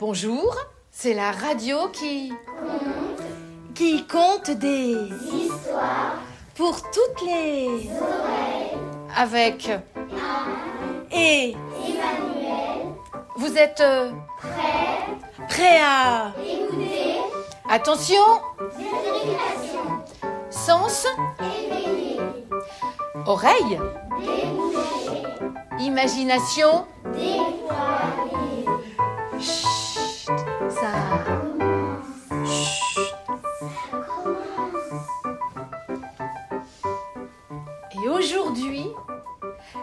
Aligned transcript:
Bonjour, 0.00 0.56
c'est 0.90 1.12
la 1.12 1.30
radio 1.30 1.88
qui... 1.92 2.32
qui 3.74 4.06
compte 4.06 4.50
des... 4.50 4.94
Histoire. 4.94 6.14
pour 6.54 6.80
toutes 6.90 7.26
les... 7.26 7.66
Oreilles. 7.66 8.78
avec... 9.14 9.68
et... 11.12 11.54
Emmanuel. 11.84 12.94
Vous 13.36 13.54
êtes 13.58 13.82
euh, 13.82 14.10
Prêt. 14.38 15.46
prêts 15.50 15.80
à... 15.82 16.32
Écoutez. 16.42 17.18
Attention, 17.68 18.24
sens, 20.48 21.06
Éveillé. 21.40 22.18
oreille, 23.26 23.78
imagination. 25.78 26.86
Déployé. 27.04 28.49
Et 38.02 38.08
aujourd'hui, 38.08 38.86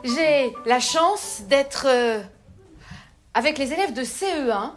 j'ai 0.03 0.53
la 0.66 0.80
chance 0.80 1.41
d'être 1.48 1.85
euh, 1.88 2.21
avec 3.34 3.58
les 3.58 3.73
élèves 3.73 3.94
de 3.94 4.03
CE1 4.03 4.71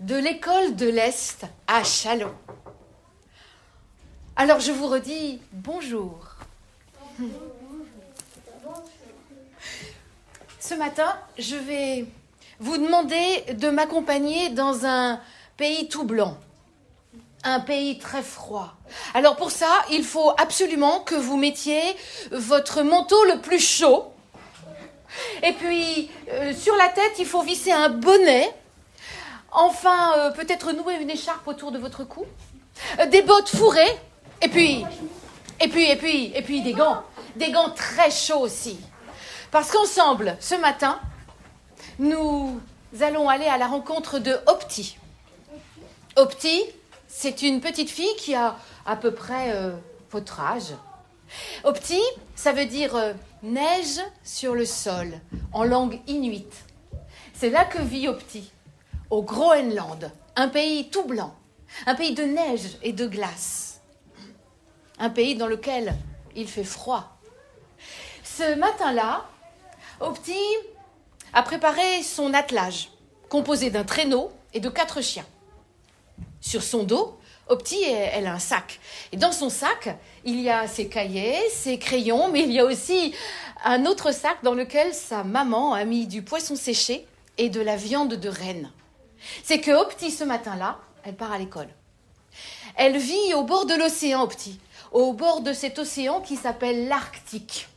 de 0.00 0.16
l'école 0.16 0.76
de 0.76 0.88
l'Est 0.88 1.44
à 1.66 1.82
Chalon. 1.82 2.32
Alors 4.36 4.60
je 4.60 4.70
vous 4.70 4.86
redis 4.86 5.40
bonjour. 5.52 6.36
Ce 10.60 10.74
matin, 10.74 11.16
je 11.38 11.56
vais 11.56 12.06
vous 12.60 12.76
demander 12.76 13.54
de 13.54 13.70
m'accompagner 13.70 14.50
dans 14.50 14.86
un 14.86 15.20
pays 15.56 15.88
tout 15.88 16.04
blanc. 16.04 16.36
Un 17.44 17.60
pays 17.60 17.98
très 17.98 18.22
froid. 18.22 18.74
Alors 19.14 19.36
pour 19.36 19.50
ça, 19.50 19.84
il 19.90 20.04
faut 20.04 20.32
absolument 20.38 21.00
que 21.00 21.14
vous 21.14 21.36
mettiez 21.36 21.82
votre 22.30 22.82
manteau 22.82 23.22
le 23.24 23.40
plus 23.40 23.58
chaud. 23.58 24.12
Et 25.42 25.52
puis, 25.52 26.10
euh, 26.30 26.54
sur 26.54 26.76
la 26.76 26.88
tête, 26.88 27.12
il 27.18 27.26
faut 27.26 27.42
visser 27.42 27.72
un 27.72 27.88
bonnet. 27.88 28.52
Enfin, 29.50 30.14
euh, 30.16 30.30
peut-être 30.30 30.72
nouer 30.72 30.94
une 30.94 31.10
écharpe 31.10 31.46
autour 31.46 31.72
de 31.72 31.78
votre 31.78 32.04
cou. 32.04 32.24
Euh, 33.00 33.06
des 33.06 33.22
bottes 33.22 33.48
fourrées. 33.48 33.98
Et 34.40 34.48
puis, 34.48 34.84
et 35.60 35.68
puis, 35.68 35.90
et 35.90 35.96
puis, 35.96 36.32
et 36.34 36.42
puis 36.42 36.62
des 36.62 36.72
gants. 36.72 37.02
Des 37.36 37.50
gants 37.50 37.70
très 37.70 38.10
chauds 38.10 38.40
aussi. 38.40 38.78
Parce 39.50 39.70
qu'ensemble, 39.70 40.36
ce 40.40 40.54
matin, 40.54 40.98
nous 41.98 42.60
allons 43.00 43.28
aller 43.28 43.46
à 43.46 43.58
la 43.58 43.66
rencontre 43.66 44.18
de 44.18 44.38
Opti. 44.46 44.96
Opti, 46.16 46.62
c'est 47.14 47.42
une 47.42 47.60
petite 47.60 47.90
fille 47.90 48.16
qui 48.16 48.34
a 48.34 48.56
à 48.86 48.96
peu 48.96 49.12
près 49.12 49.52
euh, 49.52 49.76
votre 50.10 50.40
âge. 50.40 50.72
Opti, 51.62 52.00
ça 52.34 52.52
veut 52.52 52.64
dire 52.64 52.96
euh, 52.96 53.12
neige 53.42 54.00
sur 54.24 54.54
le 54.54 54.64
sol, 54.64 55.12
en 55.52 55.62
langue 55.62 56.00
inuite. 56.06 56.64
C'est 57.34 57.50
là 57.50 57.66
que 57.66 57.80
vit 57.80 58.08
Opti, 58.08 58.50
au 59.10 59.22
Groenland, 59.22 60.10
un 60.36 60.48
pays 60.48 60.88
tout 60.88 61.04
blanc, 61.04 61.34
un 61.86 61.94
pays 61.94 62.14
de 62.14 62.24
neige 62.24 62.78
et 62.82 62.94
de 62.94 63.06
glace, 63.06 63.82
un 64.98 65.10
pays 65.10 65.36
dans 65.36 65.48
lequel 65.48 65.94
il 66.34 66.48
fait 66.48 66.64
froid. 66.64 67.18
Ce 68.24 68.54
matin-là, 68.54 69.26
Opti 70.00 70.40
a 71.34 71.42
préparé 71.42 72.02
son 72.02 72.32
attelage, 72.32 72.90
composé 73.28 73.68
d'un 73.68 73.84
traîneau 73.84 74.32
et 74.54 74.60
de 74.60 74.70
quatre 74.70 75.02
chiens. 75.02 75.26
Sur 76.42 76.62
son 76.62 76.82
dos, 76.82 77.16
Opti, 77.48 77.82
elle 77.84 78.26
a 78.26 78.34
un 78.34 78.38
sac. 78.38 78.80
Et 79.12 79.16
dans 79.16 79.32
son 79.32 79.48
sac, 79.48 79.96
il 80.24 80.40
y 80.40 80.50
a 80.50 80.66
ses 80.66 80.88
cahiers, 80.88 81.48
ses 81.50 81.78
crayons, 81.78 82.30
mais 82.30 82.40
il 82.42 82.52
y 82.52 82.58
a 82.58 82.64
aussi 82.64 83.14
un 83.64 83.86
autre 83.86 84.12
sac 84.12 84.42
dans 84.42 84.54
lequel 84.54 84.92
sa 84.92 85.24
maman 85.24 85.72
a 85.72 85.84
mis 85.84 86.06
du 86.06 86.22
poisson 86.22 86.56
séché 86.56 87.06
et 87.38 87.48
de 87.48 87.60
la 87.60 87.76
viande 87.76 88.14
de 88.14 88.28
renne. 88.28 88.70
C'est 89.44 89.60
que 89.60 89.70
Opti, 89.70 90.10
ce 90.10 90.24
matin-là, 90.24 90.78
elle 91.04 91.14
part 91.14 91.32
à 91.32 91.38
l'école. 91.38 91.68
Elle 92.76 92.96
vit 92.96 93.34
au 93.34 93.44
bord 93.44 93.66
de 93.66 93.74
l'océan, 93.74 94.22
Opti, 94.22 94.58
au 94.90 95.12
bord 95.12 95.42
de 95.42 95.52
cet 95.52 95.78
océan 95.78 96.20
qui 96.20 96.36
s'appelle 96.36 96.88
l'Arctique. 96.88 97.68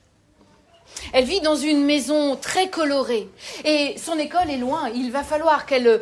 Elle 1.13 1.25
vit 1.25 1.41
dans 1.41 1.56
une 1.56 1.83
maison 1.83 2.35
très 2.35 2.69
colorée 2.69 3.29
et 3.63 3.95
son 3.97 4.17
école 4.17 4.50
est 4.50 4.57
loin. 4.57 4.89
Il 4.94 5.11
va 5.11 5.23
falloir 5.23 5.66
qu'elle 5.66 6.01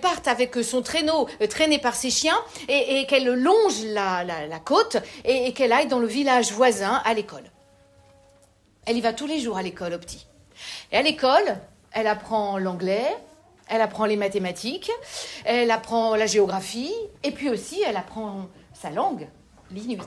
parte 0.00 0.28
avec 0.28 0.54
son 0.56 0.82
traîneau 0.82 1.28
euh, 1.40 1.46
traîné 1.46 1.78
par 1.78 1.94
ses 1.94 2.10
chiens 2.10 2.38
et, 2.68 3.06
qu'elle 3.06 3.26
longe 3.26 3.82
la, 3.84 4.24
la, 4.24 4.58
côte 4.58 4.96
et, 5.24 5.46
et 5.46 5.52
qu'elle 5.52 5.72
aille 5.72 5.88
dans 5.88 5.98
le 5.98 6.06
village 6.06 6.52
voisin 6.52 7.02
à 7.04 7.14
l'école. 7.14 7.44
Elle 8.86 8.96
y 8.96 9.00
va 9.00 9.12
tous 9.12 9.26
les 9.26 9.40
jours 9.40 9.56
à 9.56 9.62
l'école, 9.62 9.94
Opti. 9.94 10.26
Et 10.92 10.96
à 10.96 11.02
l'école, 11.02 11.58
elle 11.92 12.06
apprend 12.06 12.58
l'anglais, 12.58 13.16
elle 13.68 13.80
apprend 13.80 14.04
les 14.04 14.16
mathématiques, 14.16 14.90
elle 15.44 15.70
apprend 15.70 16.16
la 16.16 16.26
géographie 16.26 16.92
et 17.22 17.30
puis 17.30 17.48
aussi 17.48 17.82
elle 17.82 17.96
apprend 17.96 18.48
sa 18.74 18.90
langue, 18.90 19.28
l'inuit. 19.70 19.98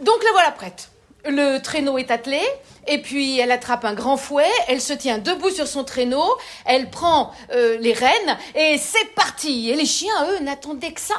Donc 0.00 0.24
la 0.24 0.32
voilà 0.32 0.52
prête. 0.52 0.90
Le 1.26 1.58
traîneau 1.58 1.98
est 1.98 2.10
attelé, 2.10 2.40
et 2.86 3.02
puis 3.02 3.38
elle 3.38 3.50
attrape 3.50 3.84
un 3.84 3.94
grand 3.94 4.16
fouet, 4.16 4.50
elle 4.68 4.80
se 4.80 4.92
tient 4.92 5.18
debout 5.18 5.50
sur 5.50 5.66
son 5.66 5.84
traîneau, 5.84 6.24
elle 6.64 6.90
prend 6.90 7.32
euh, 7.52 7.76
les 7.78 7.92
rênes, 7.92 8.38
et 8.54 8.78
c'est 8.78 9.14
parti. 9.14 9.68
Et 9.68 9.74
les 9.74 9.84
chiens, 9.84 10.14
eux, 10.30 10.42
n'attendaient 10.42 10.92
que 10.92 11.00
ça. 11.00 11.16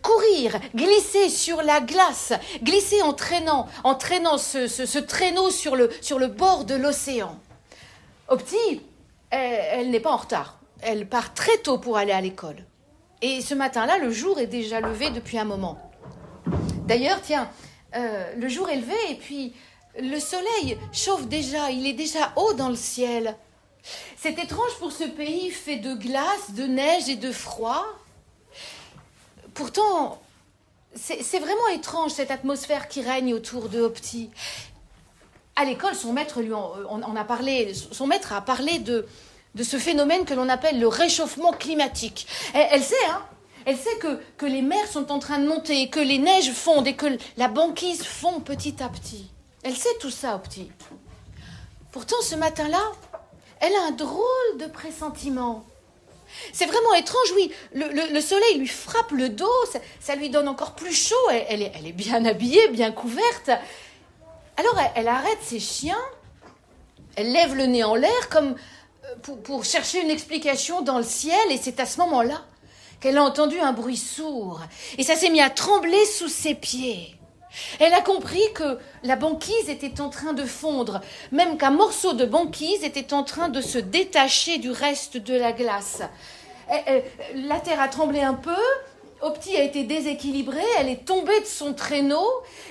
Courir, 0.00 0.58
glisser 0.74 1.28
sur 1.28 1.62
la 1.62 1.80
glace, 1.80 2.32
glisser 2.62 3.02
en 3.02 3.12
traînant, 3.12 3.66
en 3.84 3.94
traînant 3.94 4.38
ce, 4.38 4.98
traîneau 4.98 5.50
sur 5.50 5.76
le, 5.76 5.90
sur 6.00 6.18
le 6.18 6.28
bord 6.28 6.64
de 6.64 6.74
l'océan. 6.74 7.38
Opti, 8.28 8.80
elle 9.30 9.90
n'est 9.90 10.00
pas 10.00 10.12
en 10.12 10.16
retard. 10.16 10.58
Elle 10.80 11.08
part 11.08 11.34
très 11.34 11.58
tôt 11.58 11.78
pour 11.78 11.98
aller 11.98 12.12
à 12.12 12.20
l'école. 12.20 12.64
Et 13.20 13.40
ce 13.40 13.54
matin-là, 13.54 13.98
le 13.98 14.10
jour 14.10 14.38
est 14.38 14.46
déjà 14.46 14.80
levé 14.80 15.10
depuis 15.10 15.38
un 15.38 15.44
moment. 15.44 15.78
D'ailleurs, 16.86 17.20
tiens, 17.20 17.50
euh, 17.96 18.34
le 18.36 18.48
jour 18.48 18.68
est 18.70 18.76
levé 18.76 18.96
et 19.10 19.14
puis 19.14 19.52
le 19.98 20.18
soleil 20.20 20.78
chauffe 20.92 21.26
déjà, 21.26 21.70
il 21.70 21.86
est 21.86 21.92
déjà 21.94 22.32
haut 22.36 22.52
dans 22.52 22.68
le 22.68 22.76
ciel. 22.76 23.36
C'est 24.16 24.38
étrange 24.38 24.74
pour 24.78 24.92
ce 24.92 25.04
pays 25.04 25.50
fait 25.50 25.76
de 25.76 25.94
glace, 25.94 26.50
de 26.50 26.64
neige 26.64 27.08
et 27.08 27.16
de 27.16 27.32
froid. 27.32 27.84
Pourtant, 29.54 30.20
c'est 30.94 31.38
vraiment 31.38 31.68
étrange 31.74 32.12
cette 32.12 32.30
atmosphère 32.30 32.88
qui 32.88 33.02
règne 33.02 33.34
autour 33.34 33.68
de 33.68 33.80
Opti. 33.80 34.30
À 35.56 35.64
l'école, 35.64 35.94
son 35.94 36.12
maître 36.12 36.40
lui 36.40 36.52
en, 36.52 36.72
en- 36.88 37.16
a 37.16 37.24
parlé. 37.24 37.72
Son 37.74 38.06
maître 38.06 38.32
a 38.32 38.40
parlé 38.40 38.78
de, 38.78 39.06
de 39.54 39.62
ce 39.64 39.78
phénomène 39.78 40.24
que 40.24 40.34
l'on 40.34 40.48
appelle 40.48 40.78
le 40.78 40.86
réchauffement 40.88 41.52
climatique. 41.52 42.26
Elle 42.54 42.82
sait, 42.82 42.94
hein 43.10 43.22
Elle 43.66 43.76
sait 43.76 43.96
que, 43.98 44.20
que 44.36 44.46
les 44.46 44.62
mers 44.62 44.86
sont 44.88 45.10
en 45.12 45.18
train 45.18 45.38
de 45.38 45.46
monter, 45.46 45.88
que 45.90 46.00
les 46.00 46.18
neiges 46.18 46.52
fondent 46.52 46.86
et 46.86 46.96
que 46.96 47.18
la 47.36 47.48
banquise 47.48 48.02
fond 48.04 48.40
petit 48.40 48.82
à 48.82 48.88
petit. 48.88 49.30
Elle 49.62 49.76
sait 49.76 49.96
tout 50.00 50.10
ça, 50.10 50.36
Opti. 50.36 50.70
Pourtant, 51.92 52.16
ce 52.22 52.34
matin-là, 52.34 52.80
elle 53.60 53.74
a 53.74 53.82
un 53.88 53.90
drôle 53.92 54.58
de 54.58 54.66
pressentiment. 54.66 55.64
C'est 56.52 56.66
vraiment 56.66 56.94
étrange, 56.94 57.32
oui. 57.36 57.50
Le, 57.74 57.88
le- 57.88 58.12
le 58.12 58.20
soleil 58.20 58.58
lui 58.58 58.68
frappe 58.68 59.10
le 59.12 59.30
dos, 59.30 59.50
ça, 59.72 59.78
ça 60.00 60.14
lui 60.14 60.28
donne 60.30 60.46
encore 60.48 60.74
plus 60.74 60.92
chaud. 60.94 61.14
Elle, 61.30 61.46
elle 61.48 61.62
est, 61.62 61.72
elle 61.74 61.86
est 61.86 61.92
bien 61.92 62.24
habillée, 62.26 62.68
bien 62.68 62.92
couverte. 62.92 63.50
Alors 64.56 64.78
elle, 64.78 64.90
elle 64.96 65.08
arrête 65.08 65.38
ses 65.42 65.60
chiens, 65.60 65.98
elle 67.16 67.32
lève 67.32 67.54
le 67.54 67.66
nez 67.66 67.82
en 67.84 67.94
l'air 67.94 68.28
comme 68.28 68.54
euh, 69.04 69.14
pour, 69.22 69.40
pour 69.42 69.64
chercher 69.64 70.02
une 70.02 70.10
explication 70.10 70.82
dans 70.82 70.98
le 70.98 71.04
ciel, 71.04 71.38
et 71.50 71.56
c'est 71.56 71.80
à 71.80 71.86
ce 71.86 71.98
moment-là 72.00 72.44
qu'elle 73.00 73.18
a 73.18 73.22
entendu 73.22 73.58
un 73.60 73.72
bruit 73.72 73.96
sourd, 73.96 74.60
et 74.96 75.02
ça 75.02 75.16
s'est 75.16 75.30
mis 75.30 75.40
à 75.40 75.50
trembler 75.50 76.04
sous 76.04 76.28
ses 76.28 76.54
pieds. 76.54 77.14
Elle 77.80 77.94
a 77.94 78.00
compris 78.00 78.42
que 78.54 78.78
la 79.02 79.16
banquise 79.16 79.68
était 79.68 80.00
en 80.00 80.10
train 80.10 80.32
de 80.32 80.44
fondre, 80.44 81.00
même 81.32 81.56
qu'un 81.56 81.70
morceau 81.70 82.12
de 82.12 82.24
banquise 82.24 82.84
était 82.84 83.12
en 83.12 83.22
train 83.22 83.48
de 83.48 83.60
se 83.60 83.78
détacher 83.78 84.58
du 84.58 84.70
reste 84.70 85.16
de 85.16 85.34
la 85.34 85.52
glace. 85.52 86.02
Eh, 86.70 86.76
eh, 86.86 87.02
La 87.34 87.60
terre 87.60 87.80
a 87.80 87.88
tremblé 87.88 88.20
un 88.20 88.34
peu, 88.34 88.52
Opti 89.20 89.56
a 89.56 89.64
été 89.64 89.82
déséquilibrée, 89.82 90.62
elle 90.78 90.88
est 90.88 91.04
tombée 91.04 91.40
de 91.40 91.46
son 91.46 91.74
traîneau, 91.74 92.26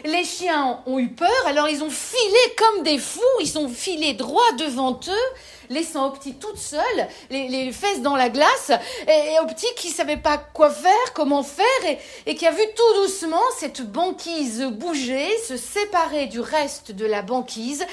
les 0.06 0.24
chiens 0.24 0.82
ont 0.86 0.98
eu 0.98 1.10
peur, 1.10 1.30
alors 1.46 1.68
ils 1.68 1.84
ont 1.84 1.90
filé 1.90 2.40
comme 2.58 2.84
des 2.84 2.98
fous, 2.98 3.20
ils 3.42 3.58
ont 3.58 3.68
filé 3.68 4.14
droit 4.14 4.54
devant 4.58 4.98
eux, 5.10 5.36
laissant 5.70 6.08
Opti 6.08 6.36
toute 6.36 6.58
seule, 6.58 7.08
les, 7.30 7.72
fesses 7.74 8.02
dans 8.02 8.16
la 8.16 8.30
glace, 8.30 8.72
et, 9.08 9.34
et 9.34 9.40
Opti 9.42 9.66
qui 9.76 9.90
savait 9.90 10.16
pas 10.16 10.38
quoi 10.38 10.70
faire, 10.70 11.14
comment 11.14 11.44
faire, 11.44 11.66
et, 11.86 11.98
et 12.26 12.36
qui 12.36 12.48
a 12.48 12.52
vu 12.52 12.64
tout 12.78 13.02
doucement 13.02 13.44
cette 13.60 13.82
banquise 13.82 14.64
bouger, 14.64 15.28
se 15.46 15.58
séparer 15.58 16.28
du 16.28 16.40
reste 16.40 16.94
de 16.94 17.06
la 17.06 17.24
banquise, 17.24 17.86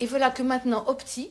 et 0.00 0.06
voilà 0.06 0.30
que 0.30 0.42
maintenant 0.42 0.84
Opti 0.86 1.30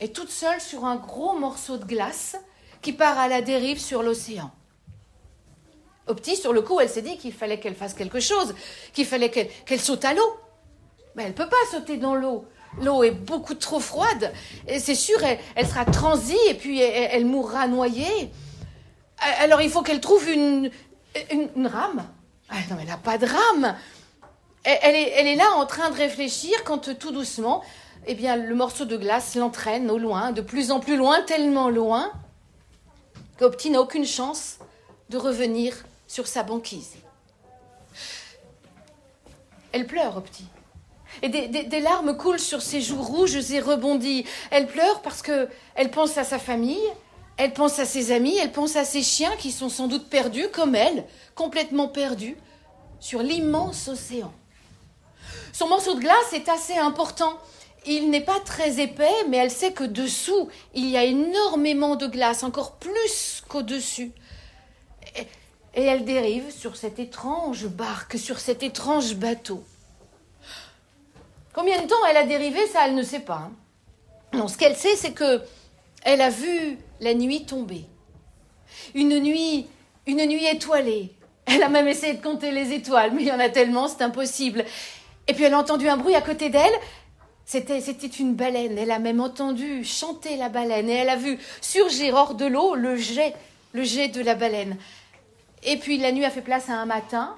est 0.00 0.14
toute 0.14 0.30
seule 0.30 0.60
sur 0.60 0.84
un 0.84 0.96
gros 0.96 1.38
morceau 1.38 1.76
de 1.76 1.84
glace 1.84 2.34
qui 2.82 2.92
part 2.92 3.16
à 3.16 3.28
la 3.28 3.42
dérive 3.42 3.78
sur 3.78 4.02
l'océan. 4.02 4.50
Petit, 6.06 6.36
sur 6.36 6.52
le 6.52 6.60
coup, 6.60 6.80
elle 6.80 6.88
s'est 6.88 7.02
dit 7.02 7.16
qu'il 7.16 7.32
fallait 7.32 7.58
qu'elle 7.58 7.74
fasse 7.74 7.94
quelque 7.94 8.20
chose, 8.20 8.54
qu'il 8.92 9.06
fallait 9.06 9.30
qu'elle 9.30 9.80
saute 9.80 10.04
à 10.04 10.12
l'eau. 10.12 10.36
Mais 11.14 11.22
elle 11.22 11.30
ne 11.30 11.34
peut 11.34 11.48
pas 11.48 11.56
sauter 11.70 11.96
dans 11.96 12.14
l'eau. 12.14 12.46
L'eau 12.82 13.04
est 13.04 13.12
beaucoup 13.12 13.54
trop 13.54 13.80
froide. 13.80 14.32
C'est 14.78 14.94
sûr, 14.94 15.18
elle, 15.54 15.66
sera 15.66 15.84
transie 15.84 16.36
et 16.48 16.54
puis 16.54 16.80
elle, 16.80 17.24
mourra 17.24 17.68
noyée. 17.68 18.30
Alors 19.40 19.62
il 19.62 19.70
faut 19.70 19.82
qu'elle 19.82 20.00
trouve 20.00 20.28
une, 20.28 20.70
rame. 21.64 22.06
Ah, 22.50 22.56
non, 22.70 22.76
elle 22.80 22.88
n'a 22.88 22.98
pas 22.98 23.16
de 23.16 23.26
rame. 23.26 23.76
Elle, 24.64 24.96
est, 24.96 25.12
elle 25.16 25.26
est 25.26 25.36
là 25.36 25.52
en 25.56 25.66
train 25.66 25.90
de 25.90 25.96
réfléchir 25.96 26.64
quand 26.64 26.94
tout 26.98 27.12
doucement, 27.12 27.62
eh 28.06 28.14
bien, 28.14 28.36
le 28.36 28.54
morceau 28.54 28.84
de 28.84 28.96
glace 28.96 29.34
l'entraîne 29.34 29.90
au 29.90 29.98
loin, 29.98 30.32
de 30.32 30.40
plus 30.40 30.70
en 30.70 30.80
plus 30.80 30.96
loin, 30.96 31.22
tellement 31.22 31.68
loin, 31.68 32.10
qu'Opti 33.38 33.70
n'a 33.70 33.80
aucune 33.80 34.06
chance 34.06 34.58
de 35.10 35.18
revenir 35.18 35.74
sur 36.06 36.26
sa 36.26 36.42
banquise. 36.42 36.94
Elle 39.72 39.86
pleure, 39.86 40.16
Opti. 40.16 40.44
Et 41.22 41.28
des, 41.28 41.48
des- 41.48 41.64
des 41.64 41.80
larmes 41.80 42.16
coulent 42.16 42.40
sur 42.40 42.60
ses 42.62 42.80
joues 42.80 43.02
rouges 43.02 43.50
et 43.52 43.60
rebondies. 43.60 44.24
Elle 44.50 44.66
pleure 44.66 45.00
parce 45.02 45.22
que 45.22 45.48
elle 45.74 45.90
pense 45.90 46.16
à 46.18 46.24
sa 46.24 46.38
famille, 46.38 46.82
elle 47.36 47.52
pense 47.52 47.78
à 47.78 47.84
ses 47.84 48.12
amis, 48.12 48.36
elle 48.36 48.52
pense 48.52 48.76
à 48.76 48.84
ses 48.84 49.02
chiens 49.02 49.34
qui 49.36 49.52
sont 49.52 49.68
sans 49.68 49.88
doute 49.88 50.08
perdus, 50.08 50.48
comme 50.52 50.74
elle, 50.74 51.04
complètement 51.34 51.88
perdus, 51.88 52.36
sur 53.00 53.22
l'immense 53.22 53.88
océan. 53.88 54.32
Son 55.52 55.68
morceau 55.68 55.94
de 55.94 56.00
glace 56.00 56.32
est 56.32 56.48
assez 56.48 56.76
important. 56.76 57.38
Il 57.86 58.10
n'est 58.10 58.24
pas 58.24 58.40
très 58.40 58.80
épais, 58.80 59.12
mais 59.28 59.36
elle 59.36 59.50
sait 59.50 59.72
que 59.72 59.84
dessous, 59.84 60.48
il 60.74 60.88
y 60.88 60.96
a 60.96 61.04
énormément 61.04 61.96
de 61.96 62.06
glace, 62.06 62.42
encore 62.42 62.72
plus 62.76 63.42
qu'au-dessus. 63.48 64.12
Et, 65.74 65.82
elle 65.84 66.04
dérive 66.04 66.50
sur 66.50 66.76
cette 66.76 66.98
étrange 66.98 67.66
barque, 67.66 68.18
sur 68.18 68.38
cet 68.38 68.62
étrange 68.62 69.14
bateau. 69.14 69.64
Combien 71.52 71.82
de 71.82 71.86
temps 71.86 72.04
elle 72.08 72.16
a 72.16 72.24
dérivé, 72.24 72.66
ça, 72.66 72.86
elle 72.86 72.94
ne 72.94 73.02
sait 73.02 73.20
pas. 73.20 73.48
hein. 73.48 73.52
Non, 74.32 74.48
ce 74.48 74.58
qu'elle 74.58 74.76
sait, 74.76 74.96
c'est 74.96 75.12
que 75.12 75.42
elle 76.04 76.20
a 76.20 76.30
vu 76.30 76.78
la 77.00 77.14
nuit 77.14 77.46
tomber. 77.46 77.84
Une 78.94 79.18
nuit, 79.20 79.66
une 80.06 80.26
nuit 80.26 80.46
étoilée. 80.46 81.12
Elle 81.46 81.62
a 81.62 81.68
même 81.68 81.88
essayé 81.88 82.14
de 82.14 82.22
compter 82.22 82.50
les 82.50 82.72
étoiles, 82.72 83.12
mais 83.14 83.22
il 83.22 83.28
y 83.28 83.32
en 83.32 83.38
a 83.38 83.48
tellement, 83.48 83.88
c'est 83.88 84.02
impossible. 84.02 84.64
Et 85.26 85.34
puis 85.34 85.44
elle 85.44 85.54
a 85.54 85.58
entendu 85.58 85.88
un 85.88 85.96
bruit 85.96 86.14
à 86.14 86.20
côté 86.20 86.50
d'elle. 86.50 86.72
C'était, 87.46 87.80
c'était 87.80 88.06
une 88.06 88.34
baleine. 88.34 88.78
Elle 88.78 88.90
a 88.90 88.98
même 88.98 89.20
entendu 89.20 89.84
chanter 89.84 90.36
la 90.36 90.48
baleine. 90.48 90.88
Et 90.88 90.94
elle 90.94 91.10
a 91.10 91.16
vu 91.16 91.38
surgir 91.60 92.14
hors 92.14 92.34
de 92.34 92.46
l'eau 92.46 92.74
le 92.74 92.96
jet, 92.96 93.34
le 93.72 93.82
jet 93.82 94.08
de 94.08 94.22
la 94.22 94.34
baleine. 94.34 94.76
Et 95.64 95.78
puis 95.78 95.98
la 95.98 96.12
nuit 96.12 96.24
a 96.24 96.30
fait 96.30 96.42
place 96.42 96.68
à 96.68 96.74
un 96.74 96.86
matin, 96.86 97.36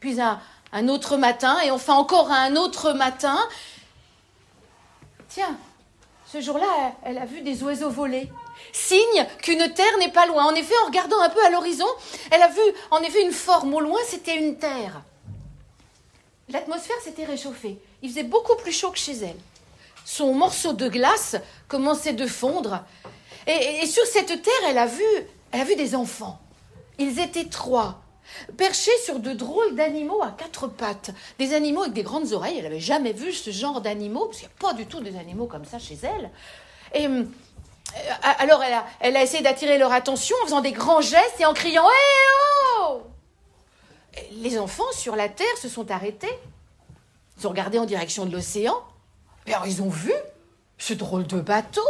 puis 0.00 0.20
un, 0.20 0.40
un 0.72 0.88
autre 0.88 1.16
matin, 1.16 1.58
et 1.64 1.70
enfin 1.70 1.94
encore 1.94 2.30
à 2.30 2.38
un 2.38 2.56
autre 2.56 2.92
matin. 2.92 3.38
Tiens, 5.28 5.56
ce 6.26 6.40
jour-là, 6.40 6.92
elle 7.04 7.18
a 7.18 7.24
vu 7.24 7.40
des 7.42 7.62
oiseaux 7.62 7.90
voler. 7.90 8.28
Signe 8.72 9.26
qu'une 9.42 9.72
terre 9.72 9.98
n'est 9.98 10.10
pas 10.10 10.26
loin. 10.26 10.44
En 10.44 10.54
effet, 10.54 10.74
en 10.82 10.86
regardant 10.86 11.20
un 11.20 11.28
peu 11.28 11.44
à 11.44 11.50
l'horizon, 11.50 11.86
elle 12.30 12.42
a 12.42 12.48
vu 12.48 12.60
en 12.90 12.98
effet 12.98 13.22
une 13.22 13.32
forme. 13.32 13.72
Au 13.74 13.80
loin, 13.80 13.98
c'était 14.06 14.36
une 14.36 14.58
terre. 14.58 15.02
L'atmosphère 16.48 17.00
s'était 17.02 17.24
réchauffée. 17.24 17.78
Il 18.02 18.10
faisait 18.10 18.24
beaucoup 18.24 18.56
plus 18.56 18.72
chaud 18.72 18.90
que 18.90 18.98
chez 18.98 19.16
elle. 19.18 19.36
Son 20.04 20.34
morceau 20.34 20.72
de 20.72 20.88
glace 20.88 21.36
commençait 21.68 22.12
de 22.12 22.26
fondre. 22.26 22.84
Et 23.46 23.86
sur 23.86 24.04
cette 24.06 24.42
terre, 24.42 24.62
elle 24.68 24.78
a 24.78 24.86
vu, 24.86 25.04
elle 25.52 25.60
a 25.60 25.64
vu 25.64 25.76
des 25.76 25.94
enfants. 25.94 26.40
Ils 27.00 27.18
étaient 27.18 27.46
trois, 27.46 28.02
perchés 28.58 28.96
sur 29.02 29.20
de 29.20 29.32
drôles 29.32 29.74
d'animaux 29.74 30.22
à 30.22 30.32
quatre 30.32 30.68
pattes. 30.68 31.12
Des 31.38 31.54
animaux 31.54 31.80
avec 31.80 31.94
des 31.94 32.02
grandes 32.02 32.34
oreilles. 32.34 32.58
Elle 32.58 32.64
n'avait 32.64 32.78
jamais 32.78 33.14
vu 33.14 33.32
ce 33.32 33.50
genre 33.50 33.80
d'animaux, 33.80 34.26
parce 34.26 34.40
qu'il 34.40 34.48
n'y 34.48 34.52
a 34.52 34.68
pas 34.68 34.74
du 34.74 34.84
tout 34.84 35.00
des 35.00 35.16
animaux 35.16 35.46
comme 35.46 35.64
ça 35.64 35.78
chez 35.78 35.98
elle. 36.02 36.30
Et 36.92 37.06
hum, 37.06 37.32
euh, 37.96 38.12
alors, 38.38 38.62
elle 38.62 38.74
a, 38.74 38.84
elle 39.00 39.16
a 39.16 39.22
essayé 39.22 39.42
d'attirer 39.42 39.78
leur 39.78 39.92
attention 39.92 40.36
en 40.42 40.44
faisant 40.44 40.60
des 40.60 40.72
grands 40.72 41.00
gestes 41.00 41.40
et 41.40 41.46
en 41.46 41.54
criant 41.54 41.88
Hé 41.88 42.82
oh 42.82 43.02
Les 44.32 44.58
enfants 44.58 44.92
sur 44.92 45.16
la 45.16 45.30
terre 45.30 45.56
se 45.56 45.70
sont 45.70 45.90
arrêtés. 45.90 46.38
Ils 47.38 47.46
ont 47.46 47.50
regardé 47.50 47.78
en 47.78 47.86
direction 47.86 48.26
de 48.26 48.32
l'océan. 48.32 48.76
Et 49.46 49.54
alors, 49.54 49.66
ils 49.66 49.80
ont 49.80 49.88
vu 49.88 50.12
ce 50.76 50.92
drôle 50.92 51.26
de 51.26 51.40
bateau 51.40 51.80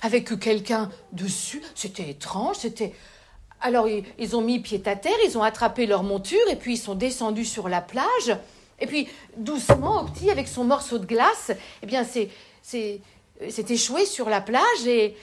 avec 0.00 0.40
quelqu'un 0.40 0.88
dessus. 1.12 1.62
C'était 1.74 2.08
étrange, 2.08 2.56
c'était. 2.56 2.94
Alors, 3.62 3.86
ils, 3.88 4.36
ont 4.36 4.40
mis 4.40 4.58
pied 4.58 4.82
à 4.86 4.96
terre, 4.96 5.12
ils 5.24 5.38
ont 5.38 5.42
attrapé 5.42 5.86
leur 5.86 6.02
monture 6.02 6.40
et 6.50 6.56
puis 6.56 6.74
ils 6.74 6.78
sont 6.78 6.96
descendus 6.96 7.44
sur 7.44 7.68
la 7.68 7.80
plage. 7.80 8.36
Et 8.80 8.86
puis, 8.86 9.08
doucement, 9.36 10.02
Opti, 10.02 10.30
avec 10.30 10.48
son 10.48 10.64
morceau 10.64 10.98
de 10.98 11.06
glace, 11.06 11.52
eh 11.82 11.86
bien, 11.86 12.04
c'est, 12.04 12.28
c'est, 12.60 13.00
c'est 13.48 13.70
échoué 13.70 14.04
sur 14.04 14.28
la 14.28 14.40
plage 14.40 14.86
et, 14.86 15.16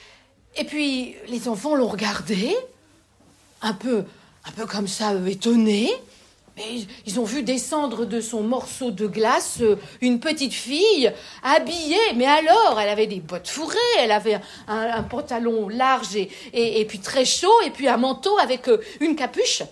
et 0.56 0.64
puis 0.64 1.16
les 1.28 1.48
enfants 1.48 1.74
l'ont 1.74 1.88
regardé, 1.88 2.56
un 3.60 3.74
peu, 3.74 4.04
un 4.46 4.50
peu 4.52 4.64
comme 4.64 4.88
ça, 4.88 5.12
euh, 5.12 5.26
étonnés. 5.26 5.90
Ils- 7.06 7.20
ont 7.20 7.24
vu 7.24 7.42
descendre 7.42 8.04
de 8.04 8.20
son 8.20 8.42
morceau 8.42 8.90
de 8.90 9.06
glace 9.06 9.58
euh, 9.60 9.76
une 10.00 10.20
petite 10.20 10.52
fille 10.52 11.12
habillée. 11.42 11.98
Mais 12.16 12.26
alors, 12.26 12.78
elle 12.80 12.88
avait 12.88 13.06
des 13.06 13.20
bottes 13.20 13.48
fourrées, 13.48 13.76
elle 13.98 14.12
avait 14.12 14.40
un, 14.68 15.02
pantalon 15.02 15.68
large 15.68 16.16
et, 16.16 16.30
et, 16.52 16.80
et 16.80 16.84
puis 16.84 17.00
très 17.00 17.24
chaud, 17.24 17.52
et 17.66 17.70
puis 17.70 17.88
un 17.88 17.96
manteau 17.96 18.38
avec 18.38 18.68
euh, 18.68 18.78
une 19.00 19.16
capuche. 19.16 19.62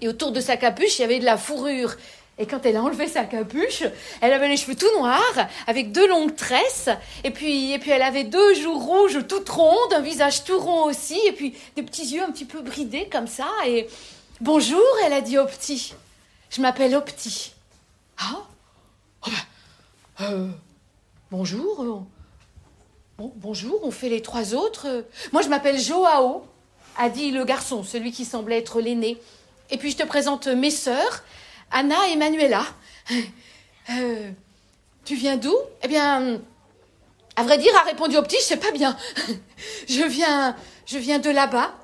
Et 0.00 0.08
autour 0.08 0.32
de 0.32 0.40
sa 0.40 0.56
capuche, 0.56 0.98
il 0.98 1.02
y 1.02 1.04
avait 1.04 1.20
de 1.20 1.24
la 1.24 1.36
fourrure. 1.36 1.94
Et 2.38 2.46
quand 2.46 2.64
elle 2.64 2.76
a 2.76 2.82
enlevé 2.82 3.06
sa 3.08 3.24
capuche, 3.24 3.84
elle 4.20 4.32
avait 4.32 4.48
les 4.48 4.56
cheveux 4.56 4.74
tout 4.74 4.90
noirs, 4.98 5.48
avec 5.66 5.92
deux 5.92 6.08
longues 6.08 6.34
tresses, 6.34 6.88
et 7.24 7.30
puis, 7.30 7.72
et 7.72 7.78
puis 7.78 7.90
elle 7.90 8.02
avait 8.02 8.24
deux 8.24 8.54
joues 8.54 8.78
rouges 8.78 9.18
toutes 9.28 9.48
rondes, 9.48 9.92
un 9.94 10.00
visage 10.00 10.42
tout 10.42 10.58
rond 10.58 10.84
aussi, 10.84 11.20
et 11.26 11.32
puis 11.32 11.54
des 11.76 11.82
petits 11.82 12.06
yeux 12.06 12.22
un 12.22 12.32
petit 12.32 12.46
peu 12.46 12.60
bridés 12.62 13.06
comme 13.12 13.26
ça. 13.26 13.46
Et 13.66 13.86
bonjour, 14.42 14.82
elle 15.04 15.12
a 15.12 15.20
dit 15.20 15.38
au. 15.38 15.94
Je 16.50 16.60
m'appelle 16.60 16.94
Opti. 16.94 17.54
Ah 18.18 18.42
Oh 19.26 19.30
ben, 20.18 20.26
euh, 20.26 20.48
Bonjour. 21.30 22.04
bon- 23.18 23.32
bonjour, 23.36 23.80
on 23.84 23.90
fait 23.90 24.08
les 24.08 24.20
trois 24.20 24.54
autres. 24.54 25.06
Moi, 25.32 25.42
je 25.42 25.48
m'appelle 25.48 25.78
Joao, 25.80 26.44
a 26.98 27.08
dit 27.08 27.30
le 27.30 27.44
garçon, 27.44 27.82
celui 27.84 28.12
qui 28.12 28.24
semblait 28.24 28.58
être 28.58 28.80
l'aîné. 28.80 29.16
Et 29.70 29.78
puis, 29.78 29.90
je 29.92 29.96
te 29.96 30.02
présente 30.02 30.48
mes 30.48 30.70
sœurs, 30.70 31.22
Anna 31.70 31.96
et 32.08 32.16
Manuela. 32.16 32.64
Euh, 33.90 34.30
tu 35.04 35.14
viens 35.16 35.36
d'où? 35.36 35.54
Eh 35.82 35.88
bien, 35.88 36.40
à 37.36 37.42
vrai 37.42 37.58
dire, 37.58 37.74
a 37.76 37.84
répondu 37.84 38.16
au 38.16 38.22
petit, 38.22 38.36
je 38.40 38.44
sais 38.44 38.56
pas 38.58 38.70
bien. 38.72 38.96
je 39.88 40.02
viens, 40.02 40.54
je 40.86 40.98
viens 40.98 41.18
de 41.18 41.30
là-bas. 41.30 41.74